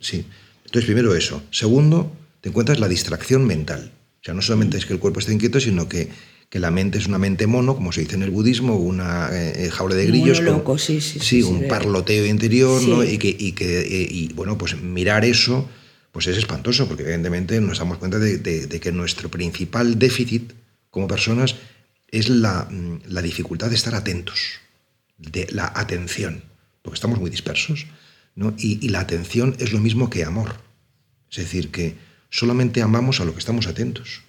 [0.00, 0.26] Sí.
[0.64, 1.42] Entonces, primero eso.
[1.50, 3.92] Segundo, te encuentras la distracción mental.
[4.20, 6.10] O sea, no solamente es que el cuerpo esté inquieto, sino que,
[6.50, 9.68] que la mente es una mente mono, como se dice en el budismo, una eh,
[9.72, 10.38] jaula de grillos.
[10.40, 13.02] mono loco, sí, sí, sí, Sí, sí, un parloteo interior, ¿no?
[13.04, 15.68] Y que, y que eh, y, bueno, pues mirar eso
[16.12, 20.52] pues es espantoso, porque evidentemente nos damos cuenta de, de- de que nuestro principal déficit
[20.90, 21.56] como personas
[22.08, 24.60] es la, mm, la dificultad de estar atentos,
[25.18, 26.44] de la atención,
[26.82, 27.86] porque estamos muy dispersos,
[28.36, 28.54] ¿no?
[28.58, 30.54] Y, y la atención es lo mismo que amor.
[31.32, 31.96] Es decir, que
[32.30, 34.22] solamente amamos a lo que estamos atentos.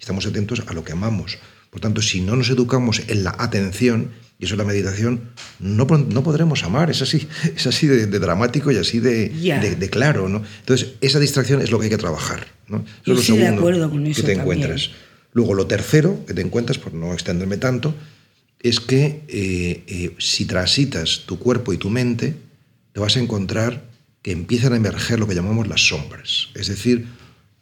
[0.00, 1.38] Estamos atentos a lo que amamos.
[1.70, 5.84] Por tanto, si no nos educamos en la atención, y eso es la meditación, no,
[5.86, 6.90] no podremos amar.
[6.90, 7.26] Es así,
[7.56, 10.28] es así de, de dramático y así de, de- de claro.
[10.28, 10.42] ¿no?
[10.60, 12.46] Entonces, esa distracción es lo que hay que trabajar.
[12.68, 12.78] ¿no?
[12.78, 14.58] Eso Yo es lo estoy de segundo acuerdo con eso que te también.
[14.58, 14.90] encuentras.
[15.32, 17.94] Luego, lo tercero que te encuentras, por no extenderme tanto,
[18.60, 22.34] es que eh, eh, si transitas tu cuerpo y tu mente,
[22.92, 23.84] te vas a encontrar
[24.22, 26.48] que empiezan a emerger lo que llamamos las sombras.
[26.54, 27.06] Es decir,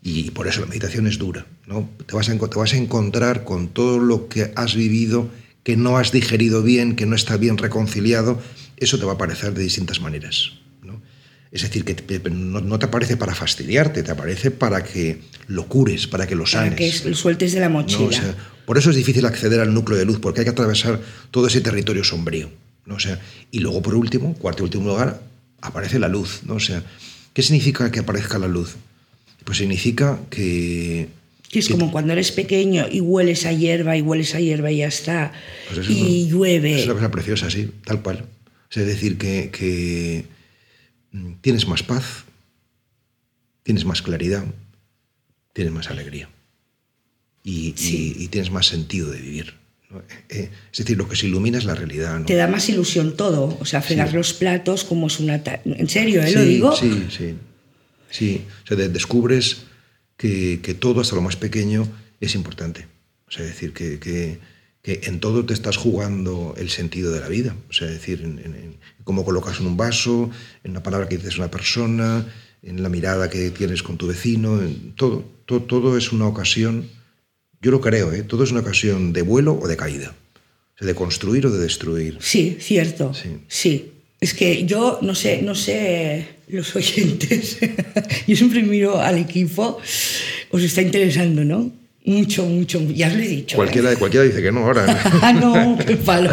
[0.03, 1.89] y por eso la meditación es dura, ¿no?
[2.07, 5.29] Te vas, a, te vas a encontrar con todo lo que has vivido,
[5.65, 8.41] que no has digerido bien, que no está bien reconciliado,
[8.77, 10.53] eso te va a aparecer de distintas maneras.
[10.83, 11.01] ¿no?
[11.51, 15.67] Es decir, que te- no, no te aparece para fastidiarte, te aparece para que lo
[15.67, 16.75] cures, para que lo sanes.
[16.79, 18.01] Para que lo sueltes de la mochila.
[18.01, 18.07] ¿no?
[18.09, 21.01] O sea, por eso es difícil acceder al núcleo de luz, porque hay que atravesar
[21.33, 22.49] todo ese territorio sombrío.
[22.85, 22.95] ¿no?
[22.95, 25.21] O sea, y luego, por último, cuarto y último lugar,
[25.63, 26.43] aparece la luz.
[26.45, 26.55] ¿no?
[26.55, 26.85] O sea,
[27.33, 28.77] ¿qué significa que aparezca la luz?
[29.47, 31.09] Pues significa que...
[31.49, 34.79] Que es como cuando eres pequeño y hueles a hierba y hueles a hierba y
[34.79, 35.33] ya está.
[35.73, 36.81] pues y es- llueve.
[36.81, 38.27] Es una cosa preciosa, sí, tal cual.
[38.69, 40.25] O sea, Es decir, que, que,
[41.13, 42.25] mm, tienes más paz,
[43.63, 44.45] tienes más claridad,
[45.53, 46.29] tienes más alegría
[47.45, 48.17] y, Sí.
[48.19, 49.55] y- y tienes más sentido de vivir.
[49.89, 50.03] ¿no?
[50.29, 52.19] Eh, es decir, lo que se ilumina es la realidad.
[52.19, 52.27] ¿no?
[52.27, 53.57] Te da más ilusión todo.
[53.61, 54.17] O sea, fregar Sí.
[54.17, 55.45] los platos como es una...
[55.45, 56.29] ta- En serio, ¿eh?
[56.29, 56.77] sí, Lo digo.
[56.77, 57.35] Sí, sí.
[58.11, 59.65] Sí, o sea, de- descubres
[60.17, 61.87] que, que todo, hasta lo más pequeño,
[62.21, 62.87] es importante.
[63.29, 64.39] O sea, decir, que, que-
[64.83, 67.57] que en todo te estás jugando el sentido de la vida.
[67.69, 70.31] O sea, decir, en, en- en cómo colocas en un vaso,
[70.63, 72.25] en la palabra que dices a una persona,
[72.63, 76.89] en la mirada que tienes con tu vecino, en todo, todo, todo es una ocasión,
[77.61, 78.23] yo lo creo, ¿eh?
[78.23, 80.15] todo es una ocasión de vuelo o de caída.
[80.79, 82.19] ¿De construir o de destruir?
[82.21, 83.13] Sí, cierto.
[83.49, 83.93] Sí.
[84.21, 87.59] Es que yo no sé, no sé los oyentes.
[88.27, 89.79] yo siempre miro al equipo.
[90.51, 91.71] Os está interesando, ¿no?
[92.05, 93.57] Mucho, mucho, ya os lo he dicho.
[93.57, 93.97] Cualquiera, ¿eh?
[93.97, 94.87] cualquiera dice que no ahora.
[95.23, 96.31] Ah, no, qué palo.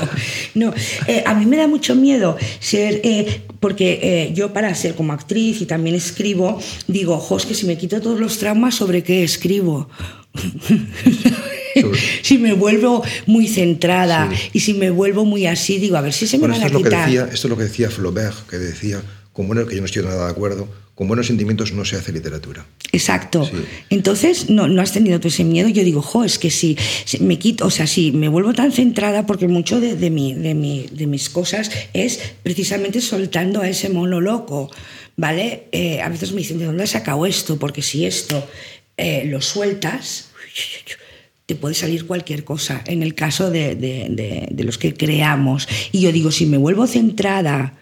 [0.53, 0.71] No,
[1.07, 5.13] eh, a mí me da mucho miedo ser, eh, porque eh, yo para ser como
[5.13, 9.01] actriz y también escribo, digo, jo, es que si me quito todos los traumas, ¿sobre
[9.01, 9.89] qué escribo?
[12.21, 16.27] si me vuelvo muy centrada y si me vuelvo muy así, digo, a ver si
[16.27, 17.05] se me bueno, van a quitar.
[17.05, 20.03] Decía, esto es lo que decía Flaubert, que decía, con bueno, que yo no estoy
[20.03, 22.65] nada de acuerdo, con buenos sentimientos no se hace literatura.
[22.91, 23.45] Exacto.
[23.45, 23.51] Sí.
[23.89, 25.67] Entonces, no, no has tenido tú ese miedo.
[25.67, 28.71] Yo digo, jo, es que si, si me quito, o sea, si me vuelvo tan
[28.71, 33.69] centrada, porque mucho de, de, mi, de, mi, de mis cosas es precisamente soltando a
[33.69, 34.69] ese mono loco,
[35.17, 35.63] ¿vale?
[35.71, 37.57] Eh, a veces me dicen, ¿de dónde has sacado esto?
[37.57, 38.47] Porque si esto
[38.97, 40.29] eh, lo sueltas,
[41.45, 42.83] te puede salir cualquier cosa.
[42.87, 45.67] En el caso de, de, de, de los que creamos.
[45.91, 47.73] Y yo digo, si me vuelvo centrada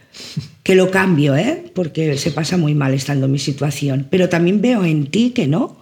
[0.64, 1.64] que lo cambio, ¿eh?
[1.76, 4.08] porque se pasa muy mal estando en mi situación.
[4.10, 5.80] Pero también veo en ti que no,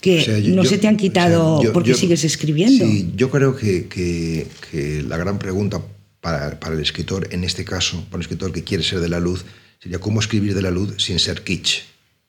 [0.00, 2.24] que O sea, yo- no yo- se te han quitado o sea, yo- porque sigues
[2.24, 2.86] escribiendo.
[2.86, 5.82] Sí, yo creo que, que- que la gran pregunta
[6.20, 9.20] para, para el escritor, en este caso, para un escritor que quiere ser de la
[9.20, 9.44] luz,
[9.80, 11.82] sería cómo escribir de la luz sin ser kitsch,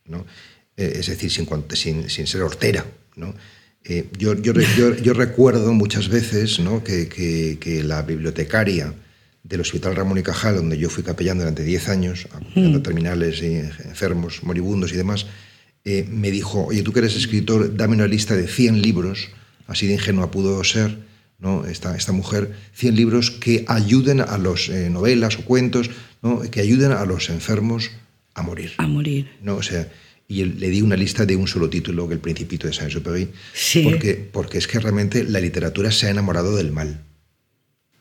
[0.05, 0.25] ¿no?
[0.75, 2.85] Eh, es decir, sin, sin, sin ser hortera.
[3.15, 3.33] ¿no?
[3.89, 6.83] Eh, yo, yo, yo- yo recuerdo muchas veces ¿no?
[6.83, 8.93] que, que- que la bibliotecaria
[9.43, 13.41] del Hospital Ramón y Cajal, donde yo fui capellán durante 10 años, apoyando a terminales
[13.41, 13.55] y
[13.87, 15.25] enfermos, moribundos y demás,
[15.85, 19.29] eh, me dijo, oye, tú que eres escritor, dame una lista de 100 libros,
[19.67, 20.97] así de ingenua pudo ser,
[21.39, 21.65] ¿no?
[21.65, 25.89] esta, esta mujer, 100 libros que ayuden a los eh, novelas o cuentos,
[26.21, 26.41] ¿no?
[26.41, 27.91] que ayuden a los enfermos
[28.33, 28.73] a morir.
[28.79, 29.29] A morir.
[29.41, 29.55] ¿no?
[29.55, 29.87] O sea,
[30.27, 33.83] y le di una lista de un solo título, que El Principito de Saint-Exupéry, Sí.
[33.83, 37.03] porque, porque es que realmente la literatura se ha enamorado del mal.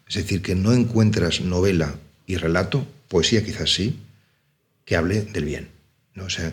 [0.09, 3.99] Es decir, que no encuentras novela y relato, poesía quizás sí,
[4.85, 5.69] que hable del bien.
[6.15, 6.25] ¿no?
[6.25, 6.53] O sea,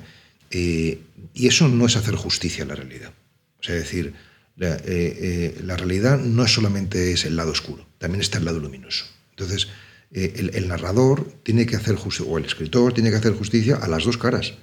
[0.51, 0.99] eh,
[1.33, 3.11] y eso no es hacer justicia a la realidad.
[3.59, 4.13] O sea, es decir,
[4.57, 8.59] la, eh, eh, la realidad no solamente es el lado oscuro, también está el lado
[8.59, 9.05] luminoso.
[9.31, 9.67] Entonces,
[10.11, 13.87] el, el narrador tiene que hacer justicia, o el escritor tiene que hacer justicia a
[13.87, 14.53] las dos caras.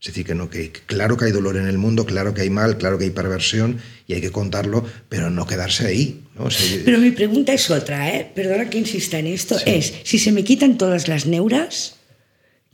[0.00, 2.50] Es decir, que, no, que claro que hay dolor en el mundo, claro que hay
[2.50, 6.22] mal, claro que hay perversión y hay que contarlo, pero no quedarse ahí.
[6.38, 6.44] ¿no?
[6.44, 8.30] O sea, Pero mi pregunta es otra, ¿eh?
[8.32, 11.96] perdona que insista en esto, es, si se me quitan todas las neuras,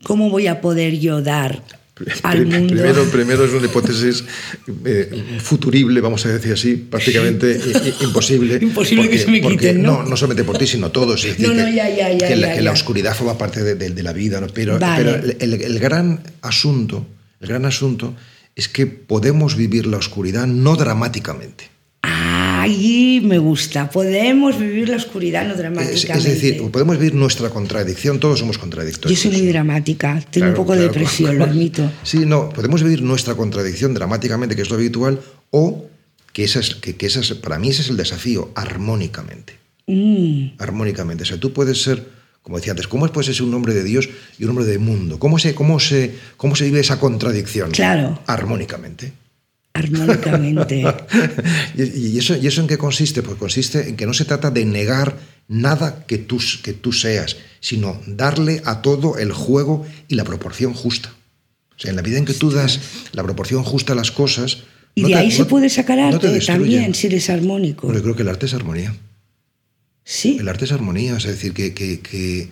[0.02, 1.62] ¿cómo voy a poder yo dar
[2.24, 2.74] al mundo?
[2.74, 4.22] Primero, primero es una hipótesis
[4.84, 7.58] eh, futurible, vamos a decir así, prácticamente
[8.02, 8.58] imposible.
[8.60, 10.02] Imposible que se me porque quiten, ¿no?
[10.02, 11.24] No solamente por ti, sino todos.
[11.24, 13.62] Es decir, No, no, que, ya, ya, ya, que la, que la oscuridad forma parte
[13.62, 14.40] de, de- de la vida.
[14.42, 14.48] ¿no?
[14.48, 15.04] Pero, Vale.
[15.22, 17.06] pero el, el gran asunto,
[17.44, 18.14] el gran asunto
[18.56, 21.68] es que podemos vivir la oscuridad no dramáticamente.
[22.02, 26.30] Ahí me gusta, podemos vivir la oscuridad no dramáticamente.
[26.30, 29.20] es decir, podemos vivir nuestra contradicción, todos somos Yo contradictorios.
[29.20, 30.92] soy muy dramática, tengo un Claro, poco de claro.
[30.94, 31.90] depresión, lo admito.
[32.02, 35.86] Sí, no, podemos vivir nuestra contradicción dramáticamente, que es lo habitual, o
[36.32, 39.54] que, esa es, que, que esa es- para mí ese es el desafío, armónicamente.
[39.86, 41.24] Mm, Armónicamente.
[41.24, 42.06] O sea, tú puedes ser,
[42.44, 45.18] como decía antes, ¿cómo puedes ser un hombre de Dios y un hombre del mundo?
[45.18, 47.72] ¿Cómo se, cómo se, cómo se vive esa contradicción?
[47.72, 48.20] Claro.
[48.26, 49.12] Armónicamente.
[49.72, 50.84] armónicamente.
[51.76, 53.22] ¿Y, y eso, ¿Y eso en qué consiste?
[53.22, 55.16] Pues consiste en que no se trata de negar
[55.48, 60.74] nada que tú, que tú seas, sino darle a todo el juego y la proporción
[60.74, 61.12] justa.
[61.76, 62.78] O sea, en la medida en que tú das
[63.12, 64.58] la proporción justa a las cosas...
[64.94, 66.58] Y no de te- ahí se no- puede sacar no te arte destruye.
[66.60, 67.86] también, si eres armónico.
[67.88, 68.94] Bueno, yo creo que el arte es armonía.
[70.38, 72.48] El arte es armonía, es decir, que, que-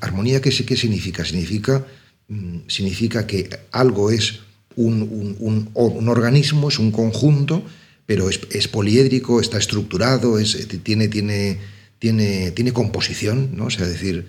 [0.00, 1.24] armonía qué, significa?
[1.24, 1.86] Significa,
[2.28, 4.40] mm, significa que algo es
[4.76, 5.70] un,
[6.08, 7.62] organismo, es un conjunto,
[8.06, 11.58] pero es, es poliédrico, está estructurado, es, eh, tiene, tiene,
[11.98, 13.66] tiene, tiene composición, ¿no?
[13.66, 14.26] O decir,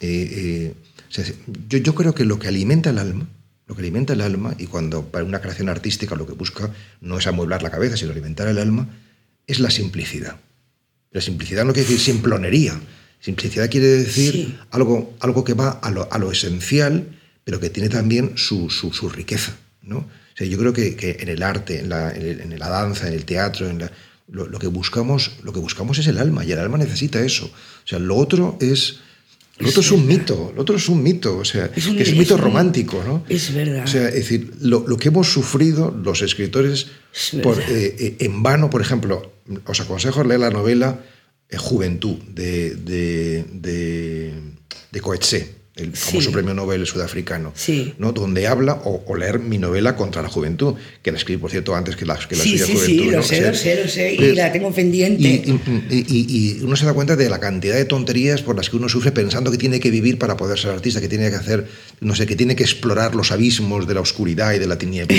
[0.00, 0.74] eh,
[1.20, 1.24] eh,
[1.68, 3.28] yo, yo creo que lo que alimenta el alma,
[3.66, 6.70] lo que alimenta el alma, y cuando para una creación artística lo que busca
[7.00, 8.88] no es amueblar la cabeza, sino alimentar el alma,
[9.46, 10.36] es la simplicidad.
[11.14, 12.78] La simplicidad no quiere decir simplonería.
[13.20, 14.58] Simplicidad quiere decir Sí.
[14.72, 17.06] algo, algo que va a lo, a lo esencial,
[17.44, 19.56] pero que tiene también su, su- su riqueza.
[19.80, 19.98] ¿no?
[19.98, 22.68] O sea, yo creo que, que en el arte, en la, en el- en la
[22.68, 23.92] danza, en el teatro, en la-
[24.28, 27.46] lo, lo que buscamos, lo que buscamos es el alma, y el alma necesita eso.
[27.46, 28.96] O sea, lo otro es.
[29.58, 32.02] Lo otro es un mito, lo otro es un mito, o sea, Es un- que
[32.02, 33.24] es un mito es romántico, ¿no?
[33.28, 33.84] es verdad.
[33.84, 38.16] O sea, es decir, lo, lo que hemos sufrido los escritores Es por, eh, eh,
[38.20, 39.32] en vano, por ejemplo,
[39.66, 41.04] os aconsejo leer la novela
[41.48, 44.32] eh, Juventud de, de, de,
[44.90, 46.32] de Coetzee, el famoso Sí.
[46.32, 47.94] premio Nobel sudafricano, Sí.
[47.98, 48.12] ¿no?
[48.12, 51.74] donde habla, o, o leer mi novela Contra la Juventud, que la escribí, por cierto,
[51.74, 52.86] antes que la, que la Sí, suya sí, Juventud.
[53.04, 53.22] sí, lo ¿no?
[53.24, 55.22] sé, lo sé, lo sé, y pues, la tengo pendiente.
[55.28, 55.50] Y,
[55.90, 58.76] y- y- y uno se da cuenta de la cantidad de tonterías por las que
[58.76, 61.66] uno sufre pensando que tiene que vivir para poder ser artista, que tiene que hacer,
[62.00, 65.16] no sé, que tiene que explorar los abismos de la oscuridad y de la tiniebla.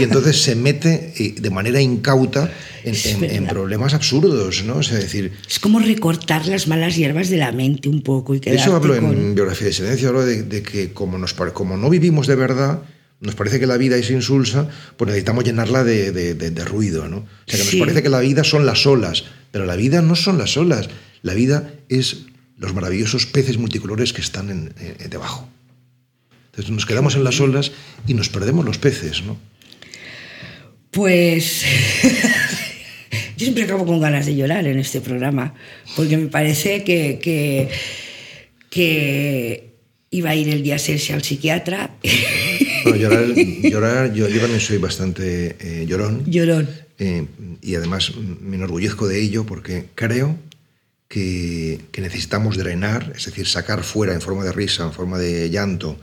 [0.00, 2.52] y entonces se mete eh, de manera incauta
[2.82, 4.78] en, en- en problemas absurdos, ¿no?
[4.78, 8.34] O sea, es decir, Es como recortar las malas hierbas de la mente un poco
[8.34, 9.12] y eso hablo con...
[9.12, 12.82] en Biografía de De, de que como, nos, como no vivimos de verdad,
[13.20, 17.08] nos parece que la vida es insulsa, pues necesitamos llenarla de, de- de- de ruido,
[17.08, 17.18] ¿no?
[17.18, 20.14] O sea, que nos parece que la vida son las olas, pero la vida no
[20.16, 20.88] son las olas,
[21.22, 22.26] la vida es
[22.58, 25.48] los maravillosos peces multicolores que están en- en- debajo.
[26.46, 27.72] Entonces nos quedamos en las olas
[28.06, 29.36] y nos perdemos los peces, ¿no?
[30.90, 31.64] Pues
[33.36, 35.54] yo siempre acabo con ganas de llorar en este programa,
[35.96, 37.68] porque me parece que, que,
[38.70, 39.73] que
[40.14, 41.90] iba a ir el día 6 al psiquiatra.
[42.84, 46.22] Bueno, llorar, llorar yo, yo también soy bastante eh, llorón.
[46.26, 46.68] Llorón.
[46.98, 47.26] Eh,
[47.62, 50.38] y además me enorgullezco de ello porque creo
[51.08, 55.50] que, que necesitamos drenar, es decir, sacar fuera en forma de risa, en forma de
[55.50, 55.98] llanto,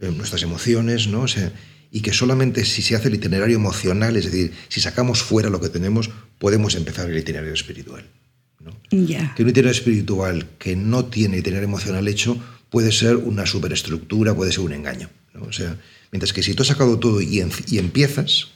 [0.00, 1.22] eh, nuestras emociones, ¿no?
[1.22, 1.50] O sea,
[1.90, 5.60] y que solamente si se hace el itinerario emocional, es decir, si sacamos fuera lo
[5.60, 8.04] que tenemos, podemos empezar el itinerario espiritual.
[8.90, 12.36] Que un itinerario espiritual que no tiene itinerario emocional hecho
[12.70, 15.08] puede ser una superestructura, puede ser un engaño.
[15.34, 15.44] ¿no?
[15.44, 15.76] O sea,
[16.12, 18.48] mientras que si tú has sacado todo y, en- y empiezas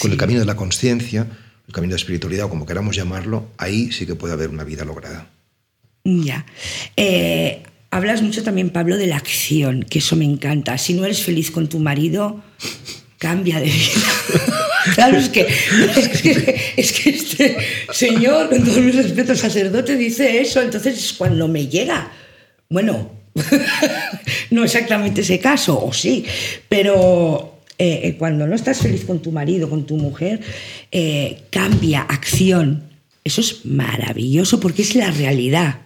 [0.00, 0.12] con Sí.
[0.12, 1.26] el camino de la conciencia,
[1.66, 4.64] el camino de la espiritualidad o como queramos llamarlo, ahí sí que puede haber una
[4.64, 5.28] vida lograda.
[6.04, 6.46] Ya.
[6.96, 10.78] Eh, hablas mucho también, Pablo, de la acción, que eso me encanta.
[10.78, 12.42] Si no eres feliz con tu marido,
[13.18, 14.54] cambia de vida.
[14.94, 15.46] Claro, es que,
[15.96, 17.56] es que, es que este
[17.92, 22.10] señor, con todo mi respeto, sacerdote, dice eso, entonces es cuando me llega.
[22.68, 23.10] Bueno,
[24.50, 26.24] no exactamente ese caso, o sí,
[26.68, 30.40] pero eh, eh, cuando no estás feliz con tu marido, con tu mujer,
[30.92, 32.84] eh, cambia, acción.
[33.24, 35.80] Eso es maravilloso porque es la realidad.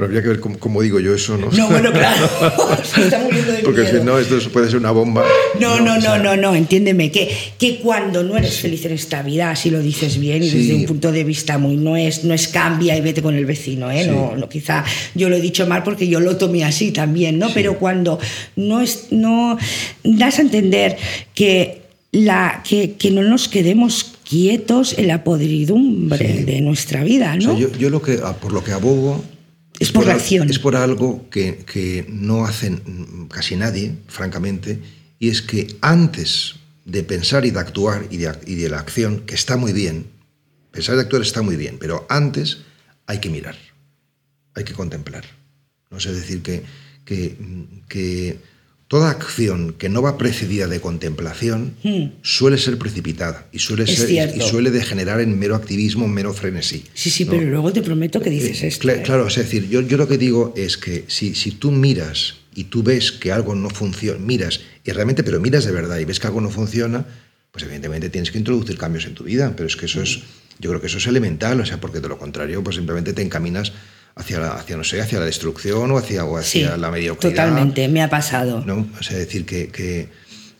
[0.00, 1.50] Pero habría que ver cómo, cómo digo yo eso, ¿no?
[1.50, 2.26] No, bueno, claro.
[2.82, 3.98] Se está muriendo de Porque miedo.
[3.98, 5.26] si no, esto puede ser una bomba.
[5.60, 9.54] No, no, no, no, no, entiéndeme, que, que cuando no eres feliz en esta vida,
[9.56, 10.56] si lo dices bien y Sí.
[10.56, 13.44] desde un punto de vista muy, no es, no es cambia y vete con el
[13.44, 14.04] vecino, ¿eh?
[14.04, 14.10] Sí.
[14.10, 14.84] No, no, quizá
[15.14, 17.50] yo lo he dicho mal porque yo lo tomé así también, ¿no?
[17.52, 18.18] Pero cuando
[18.56, 19.58] no, es, no
[20.02, 20.96] das a entender
[21.34, 21.82] que,
[22.12, 26.44] la, que, que no nos quedemos quietos en la podridumbre Sí.
[26.44, 27.42] de nuestra vida, O ¿no?
[27.50, 29.22] sea, yo, yo lo que, por lo que abogo
[29.80, 30.48] Es por la al- acción.
[30.50, 34.78] Es por algo que, que no hacen casi nadie, francamente,
[35.18, 38.78] y es que antes de pensar y de actuar y de, ac- y de la
[38.78, 40.06] acción, que está muy bien,
[40.70, 42.58] pensar y actuar está muy bien, pero antes
[43.06, 43.56] hay que mirar,
[44.54, 45.24] hay que contemplar.
[45.90, 46.62] No sé decir que,
[47.04, 47.36] que,
[47.88, 48.38] que
[48.90, 51.74] toda acción que no va precedida de contemplación
[52.22, 53.88] suele ser precipitada y suele, Hmm.
[53.88, 56.82] Es ser, y- suele degenerar en mero activismo, en mero frenesí.
[56.92, 57.30] Sí, sí, ¿no?
[57.30, 58.90] pero luego te prometo que dices Eh, esto.
[58.90, 59.02] ¿eh?
[59.04, 62.64] Claro, es decir, yo, yo lo que digo es que si, si tú miras y
[62.64, 66.18] tú ves que algo no funciona, miras y realmente, pero miras de verdad y ves
[66.18, 67.06] que algo no funciona,
[67.52, 70.18] pues evidentemente tienes que introducir cambios en tu vida, pero es que eso es,
[70.58, 73.22] yo creo que eso es elemental, o sea, porque de lo contrario, pues simplemente te
[73.22, 73.72] encaminas
[74.16, 77.30] hacia, la, hacia no sé, hacia la destrucción o hacia, o Sí, hacia la mediocridad.
[77.32, 78.62] totalmente, me ha pasado.
[78.66, 78.86] ¿no?
[78.98, 80.08] O sea, decir que, que,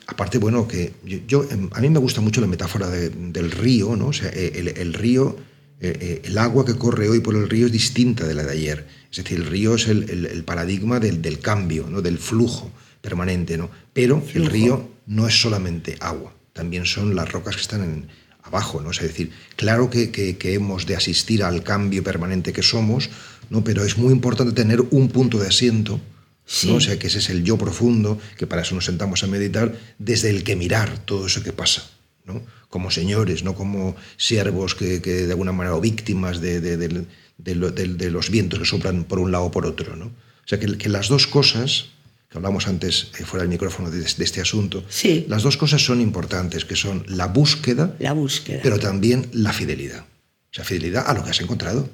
[0.07, 3.51] aparte, bueno, que yo, yo, em, a mí me gusta mucho la metáfora de- del
[3.51, 4.09] río, ¿no?
[4.09, 5.37] O sea, eh, el, el río,
[5.81, 8.53] eh, eh, el agua que corre hoy por el río es distinta de la de
[8.53, 8.87] ayer.
[9.11, 12.01] Es decir, el río es el, el- el paradigma del, del cambio, ¿no?
[12.03, 13.71] Del flujo permanente, ¿no?
[13.93, 18.07] Pero el río no es solamente agua, también son las rocas que están en,
[18.43, 18.89] abajo, ¿no?
[18.91, 22.63] O sea, es decir, claro que, que- que hemos de asistir al cambio permanente que
[22.63, 23.09] somos,
[23.51, 23.63] ¿no?
[23.63, 26.01] Pero es muy importante tener un punto de asiento,
[26.47, 26.69] Sí.
[26.69, 26.77] ¿no?
[26.77, 29.73] O sea, que ese es el yo profundo, que para eso nos sentamos a meditar,
[29.99, 31.89] desde el que mirar todo eso que pasa,
[32.25, 32.43] ¿no?
[32.69, 38.31] Como señores, no como siervos que, que de alguna manera, o víctimas de, de los
[38.31, 40.07] vientos que soplan por un lado o por otro, ¿no?
[40.07, 41.87] O sea, que, que las dos cosas,
[42.29, 45.27] que hablamos antes eh, fuera del micrófono de, de este asunto, Sí.
[45.29, 48.61] las dos cosas son importantes, que son la búsqueda, La búsqueda.
[48.63, 50.01] pero también la fidelidad.
[50.01, 51.89] O sea, fidelidad a lo que has encontrado.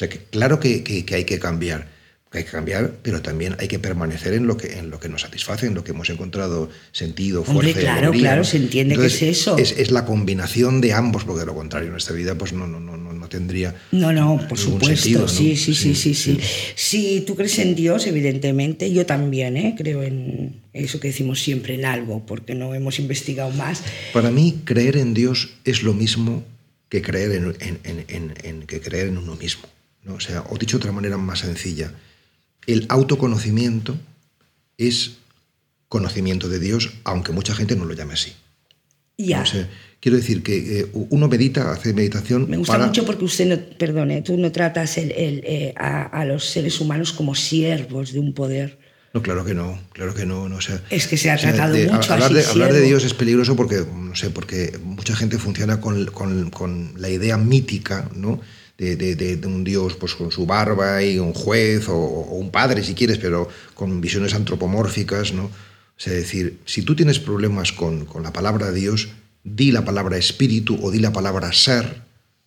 [0.00, 1.86] O sea, que claro que, que- que hay que cambiar,
[2.32, 5.10] que hay que cambiar, pero también hay que permanecer en lo que, en lo que
[5.10, 8.44] nos satisface, en lo que hemos encontrado sentido, fuerza Hombre, claro, alegría, claro, ¿no?
[8.48, 9.58] se entiende que es eso.
[9.58, 12.80] Es, es la combinación de ambos, porque de lo contrario, nuestra vida pues no, no,
[12.80, 16.40] no, no, no tendría No, no, por supuesto, sí, sí, sí, sí, sí,
[16.76, 19.74] Si tú crees en Dios, evidentemente, yo también, ¿eh?
[19.76, 23.82] creo en eso que decimos siempre, en algo, porque no hemos investigado más.
[24.14, 26.42] Para mí, creer en Dios es lo mismo
[26.88, 29.68] que creer en, en- en- en- en- que creer en uno mismo.
[30.04, 30.14] ¿No?
[30.14, 31.92] O sea, o dicho de otra manera más sencilla,
[32.66, 33.96] el autoconocimiento
[34.78, 35.12] es
[35.88, 38.32] conocimiento de Dios, aunque mucha gente no lo llame así.
[39.18, 39.42] Ya.
[39.42, 39.68] O sea,
[40.00, 42.48] quiero decir que eh, uno medita, hace meditación.
[42.48, 46.04] Me gusta para- mucho porque usted, no, perdone, tú no tratas el- el, eh, a,
[46.04, 48.78] a los seres humanos como siervos de un poder.
[49.12, 50.48] No, claro que no, claro que no.
[50.48, 52.46] no, o sea, Es que se ha o sea, tratado de- mucho hablar así, de,
[52.46, 52.80] hablar de.
[52.82, 57.36] Dios es peligroso porque, no sé, porque mucha gente funciona con, con- con la idea
[57.36, 58.40] mítica, ¿no?
[58.80, 62.36] De, de- de- de un Dios pues, con su barba y un juez o, o
[62.38, 65.44] un padre, si quieres, pero con visiones antropomórficas, ¿no?
[65.44, 69.08] O sea, decir, si tú tienes problemas con, con la palabra Dios,
[69.44, 71.84] di la palabra espíritu o di la palabra ser,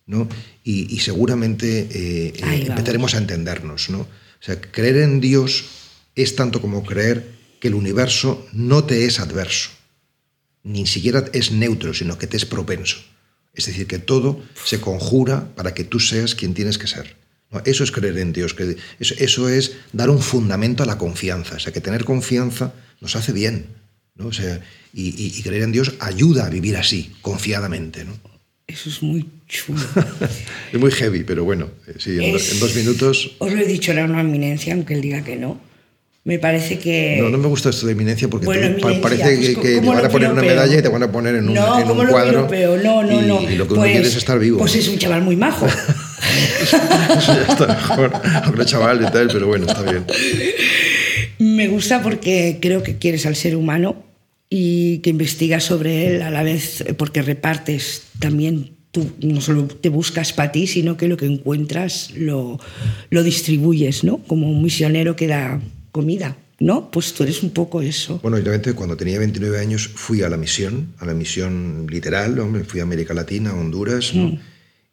[0.06, 0.28] ¿no?
[0.64, 4.00] Y, y seguramente eh, eh, empezaremos a entendernos, ¿no?
[4.00, 5.66] O sea, creer en Dios
[6.16, 7.30] es tanto como creer
[7.60, 9.70] que el universo no te es adverso,
[10.64, 12.96] ni siquiera es neutro, sino que te es propenso.
[13.54, 17.16] Es decir, que todo se conjura para que tú seas quien tienes que ser.
[17.50, 17.62] ¿no?
[17.64, 21.56] Eso es creer en Dios, que eso, eso es dar un fundamento a la confianza.
[21.56, 23.66] O sea, que tener confianza nos hace bien.
[24.16, 24.26] ¿no?
[24.28, 24.60] O sea,
[24.92, 28.04] y, y- y creer en Dios ayuda a vivir así, confiadamente.
[28.04, 28.12] ¿no?
[28.66, 29.80] Eso es muy chulo.
[30.72, 33.36] Es muy heavy, pero bueno, eh, sí, en, do- en dos minutos...
[33.38, 35.60] Os lo he dicho, era una eminencia, aunque él diga que no.
[36.24, 37.18] Me parece que...
[37.20, 39.76] No, no me gusta esto de eminencia porque Bueno, eminencia, parece pues, que, que te
[39.76, 41.82] ¿cómo van a poner una medalla y te van a poner en un, no, en
[41.82, 42.48] un ¿cómo lo cuadro.
[42.82, 43.42] No, no, y, no.
[43.42, 44.58] y lo que uno Pues- quiere es estar vivo.
[44.58, 45.66] Pues es un chaval muy majo.
[46.62, 46.78] Eso
[47.34, 48.12] ya está mejor.
[48.44, 50.04] Aunque chaval y tal, pero bueno, está bien.
[51.38, 54.02] Me gusta porque creo que quieres al ser humano
[54.48, 59.66] y que investigas sobre él a la vez, eh, porque repartes también, tú no solo
[59.66, 62.58] te buscas para ti, sino que lo que encuentras lo,
[63.10, 64.18] lo distribuyes, ¿no?
[64.26, 65.60] Como un misionero que da
[65.94, 66.90] comida, ¿no?
[66.90, 68.18] Pues tú eres un poco eso.
[68.20, 72.64] Bueno, obviamente cuando tenía 29 años fui a la misión, a la misión literal, hombre,
[72.64, 74.36] fui a América Latina, a Honduras, ¿no?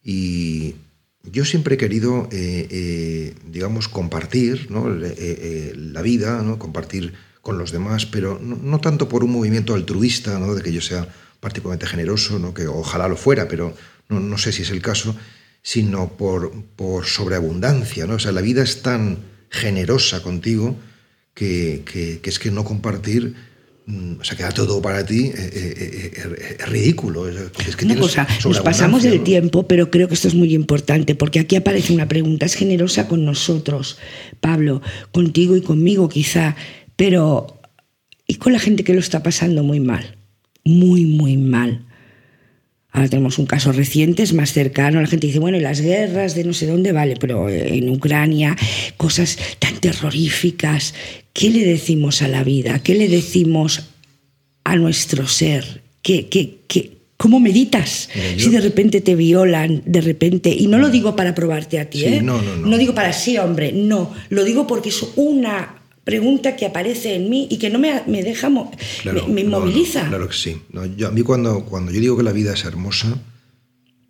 [0.03, 0.75] Y
[1.23, 4.93] yo siempre he querido, eh, eh, digamos, compartir ¿no?
[4.93, 6.59] Eh, eh, la vida, ¿no?
[6.59, 10.53] compartir con los demás, pero no, no tanto por un movimiento altruista, ¿no?
[10.53, 11.07] de que yo sea
[11.39, 12.53] particularmente generoso, ¿no?
[12.53, 13.73] que ojalá lo fuera, pero
[14.07, 15.15] no, no sé si es el caso,
[15.63, 18.05] sino por, por sobreabundancia.
[18.05, 18.15] ¿no?
[18.15, 19.17] O sea, la vida es tan
[19.49, 20.77] generosa contigo
[21.33, 23.33] que, que- que es que no compartir,
[23.85, 27.27] mm, o sea, queda todo para ti, eh, eh, eh, eh, es ridículo.
[27.27, 29.23] Es, que Una cosa, nos pasamos del ¿no?
[29.23, 33.07] tiempo, pero creo que esto es muy importante, porque aquí aparece una pregunta, es generosa
[33.07, 33.97] con nosotros,
[34.39, 36.55] Pablo, contigo y conmigo quizá,
[36.95, 37.59] pero
[38.27, 40.17] ¿y con la gente que lo está pasando muy mal?
[40.63, 41.85] Muy, muy mal.
[42.93, 46.35] Ahora tenemos un caso reciente, es más cercano, la gente dice, bueno, y las guerras
[46.35, 48.57] de no sé dónde, vale, pero en Ucrania,
[48.97, 50.93] cosas tan terroríficas,
[51.33, 52.79] ¿qué le decimos a la vida?
[52.79, 53.83] ¿Qué le decimos
[54.63, 55.81] a nuestro ser?
[56.01, 58.09] ¿Qué, qué, qué- cómo meditas?
[58.15, 61.79] Mira, yo- Si de repente te violan, de repente, y no lo digo para probarte
[61.79, 62.21] a ti, Sí, ¿eh?
[62.21, 62.77] no, no, no.
[62.77, 67.47] digo para sí, hombre, no, lo digo porque es una pregunta que aparece en mí
[67.51, 68.49] y que no me, me deja,
[69.03, 70.07] Claro, me, me no, no, inmoviliza.
[70.09, 70.57] claro que sí.
[70.71, 73.19] No, yo, a mí cuando, cuando yo digo que la vida es hermosa,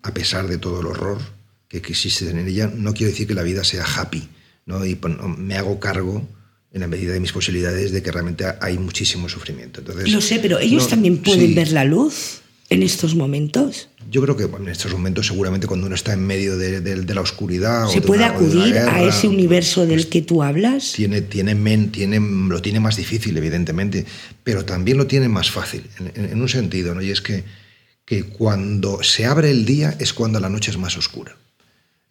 [0.04, 1.20] a pesar de todo el horror
[1.68, 4.24] que, existe en ella, no quiero decir que la vida sea happy.
[4.66, 4.86] ¿no?
[4.86, 6.26] Y pon- me hago cargo,
[6.74, 9.82] en la medida de mis posibilidades, de que realmente hay muchísimo sufrimiento.
[9.82, 13.90] Entonces, Lo sé, pero ellos no, también pueden sí, ver la luz en estos momentos.
[14.10, 17.14] Yo creo que en estos momentos, seguramente cuando uno está en medio de, de- de
[17.14, 17.88] la oscuridad.
[17.88, 20.94] o ¿Se de puede una- o acudir a ese universo del que tú hablas?
[20.94, 24.06] tiene, tiene, men- tiene, lo tiene más difícil, evidentemente,
[24.46, 27.02] pero también lo tiene más fácil, en, en- en un sentido, ¿no?
[27.02, 27.44] Y es que,
[28.06, 31.36] que cuando se abre el día es cuando la noche es más oscura.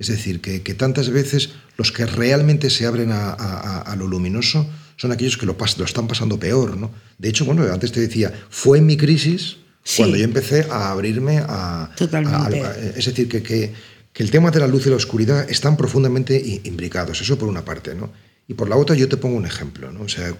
[0.00, 3.96] Es decir, que, que tantas veces los que realmente se abren a, a- a- a
[3.96, 6.90] lo luminoso son aquellos que lo, pas- lo están pasando peor, ¿no?
[7.18, 9.98] De hecho, bueno, antes te decía, fue en mi crisis Sí.
[10.02, 11.90] cuando yo empecé a abrirme a...
[11.96, 12.60] Totalmente.
[12.62, 13.72] a- a- es decir, que, que,
[14.12, 17.64] que el tema de la luz y la oscuridad están profundamente imbricados, eso por una
[17.64, 18.10] parte, ¿no?
[18.48, 20.02] Y por la otra yo te pongo un ejemplo, ¿no?
[20.02, 20.34] O sea,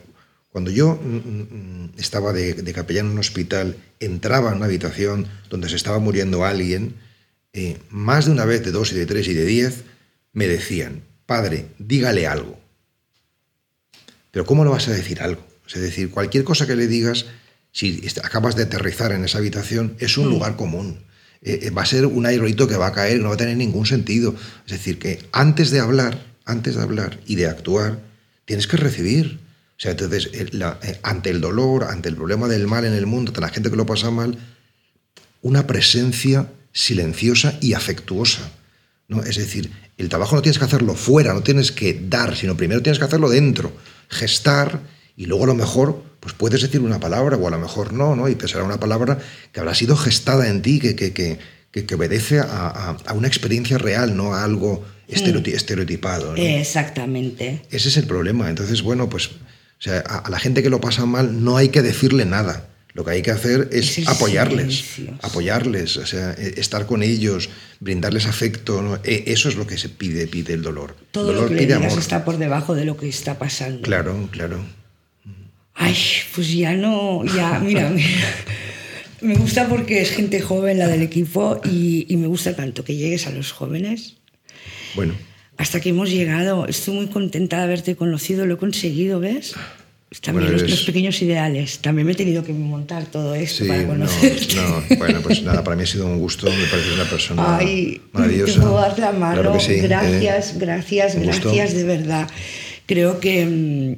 [0.53, 1.17] cuando yo mm,
[1.55, 5.99] mm, estaba de, de capellán en un hospital, entraba en una habitación donde se estaba
[6.01, 6.95] muriendo alguien,
[7.53, 9.85] eh, más de una vez, de dos y de tres y de diez,
[10.33, 12.59] me decían, padre, dígale algo.
[14.31, 15.45] Pero ¿cómo lo vas a decir algo?
[15.67, 17.27] Es decir, cualquier cosa que le digas,
[17.73, 21.01] si acabas de aterrizar en esa habitación, es un lugar común.
[21.43, 23.57] Eh, eh, va a ser un aerolito que va a caer, no va a tener
[23.57, 24.35] ningún sentido.
[24.67, 28.01] Es decir, que antes de hablar, antes de hablar y de actuar,
[28.45, 29.39] tienes que recibir.
[29.77, 33.07] O sea, entonces, la- eh, ante el dolor, ante el problema del mal en el
[33.07, 34.39] mundo, ante la gente que lo pasa mal,
[35.43, 38.51] una presencia silenciosa y afectuosa.
[39.09, 39.23] ¿no?
[39.23, 42.83] Es decir, el trabajo no tienes que hacerlo fuera, no tienes que dar, sino primero
[42.83, 43.73] tienes que hacerlo dentro,
[44.09, 44.81] gestar
[45.17, 48.15] y luego a lo mejor pues puedes decir una palabra o a lo mejor no,
[48.15, 48.29] ¿no?
[48.29, 49.19] y que será una palabra
[49.53, 51.39] que habrá sido gestada en ti, que, que, que,
[51.73, 56.33] que- que obedece a, a- a una experiencia real, no a algo estereoti- estereotipado.
[56.37, 56.43] ¿no?
[56.43, 57.63] Exactamente.
[57.71, 58.49] Ese es el problema.
[58.51, 61.71] Entonces, bueno, pues O sea, a, a la gente que lo pasa mal no hay
[61.71, 62.69] que decirle nada.
[63.01, 64.85] Lo que hay que hacer es, Es apoyarles,
[65.23, 67.49] apoyarles, o sea, e- estar con ellos,
[67.81, 68.83] brindarles afecto.
[68.83, 68.97] ¿no?
[69.05, 70.95] E- Eso es lo que se pide, pide el dolor.
[71.11, 71.99] Todo el dolor lo que le pide digas amor.
[72.03, 73.81] está por debajo de lo que está pasando.
[73.81, 74.63] Claro, claro.
[75.73, 75.97] Ay,
[76.35, 78.09] pues ya no, ya, mira, mira.
[79.23, 82.97] Me gusta porque es gente joven la del equipo y, y me gusta tanto que
[82.97, 84.17] llegues a los jóvenes.
[84.95, 85.15] Bueno,
[85.57, 89.55] Hasta que hemos llegado, estoy muy contenta de haberte conocido, lo he conseguido, ¿ves?
[90.23, 91.79] También Bueno, los, eres- los pequeños ideales.
[91.79, 94.57] También me he tenido que montar todo esto sí, para no, conocerte.
[94.57, 98.01] no, bueno, pues nada, para mí ha sido un gusto, me parece una persona Ay,
[98.13, 98.55] maravillosa.
[98.55, 99.41] te puedo dar la mano.
[99.43, 99.81] Claro ¿eh?
[99.83, 102.29] gracias, gracias, gracias de verdad.
[102.87, 103.97] Creo que, mm,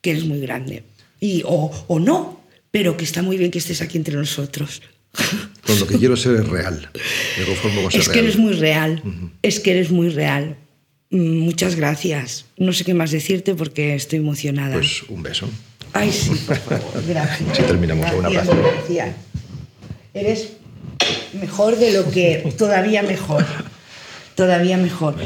[0.00, 0.84] que eres muy grande.
[1.18, 2.40] Y, o, o no,
[2.70, 4.82] pero que está muy bien que estés aquí entre nosotros.
[5.66, 6.88] Con lo que quiero ser es real.
[7.38, 8.24] Me conformo con ser Es que real.
[8.26, 9.02] eres muy real.
[9.42, 10.56] Es que eres muy real.
[11.10, 12.44] Mm, Muchas gracias.
[12.56, 14.74] No sé qué más decirte porque estoy emocionada.
[14.74, 15.48] Pues un beso.
[15.92, 17.02] Ay, sí, por favor.
[17.08, 17.56] Gracias.
[17.56, 18.12] Sí, terminamos.
[18.12, 18.62] Un Gracias, abrazo.
[18.74, 19.16] gracias.
[20.12, 20.48] Eres
[21.40, 22.52] mejor de lo que.
[22.58, 23.44] Todavía mejor.
[24.34, 25.16] Todavía mejor.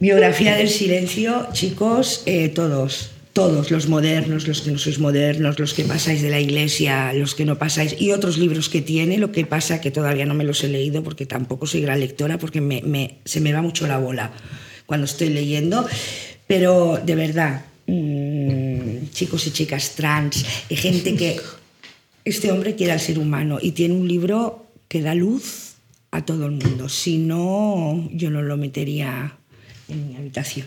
[0.00, 3.10] Biografía del silencio, chicos, eh, todos.
[3.32, 7.36] Todos, los modernos, los que no sois modernos, los que pasáis de la iglesia, los
[7.36, 9.16] que no pasáis, y otros libros que tiene.
[9.18, 12.38] Lo que pasa que todavía no me los he leído porque tampoco soy gran lectora,
[12.38, 14.32] porque me- me- se me va mucho la bola
[14.88, 15.86] cuando estoy leyendo.
[16.46, 21.38] Pero de verdad, mm, chicos y chicas trans, y gente que
[22.24, 25.74] este hombre quiere al ser humano y tiene un libro que da luz
[26.10, 26.88] a todo el mundo.
[26.88, 29.36] Si no, yo no lo metería
[29.88, 30.66] en mi habitación.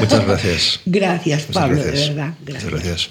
[0.00, 0.80] Muchas gracias.
[0.86, 2.00] Gracias, Pablo, gracias.
[2.00, 2.34] de verdad.
[2.46, 3.10] Muchas gracias.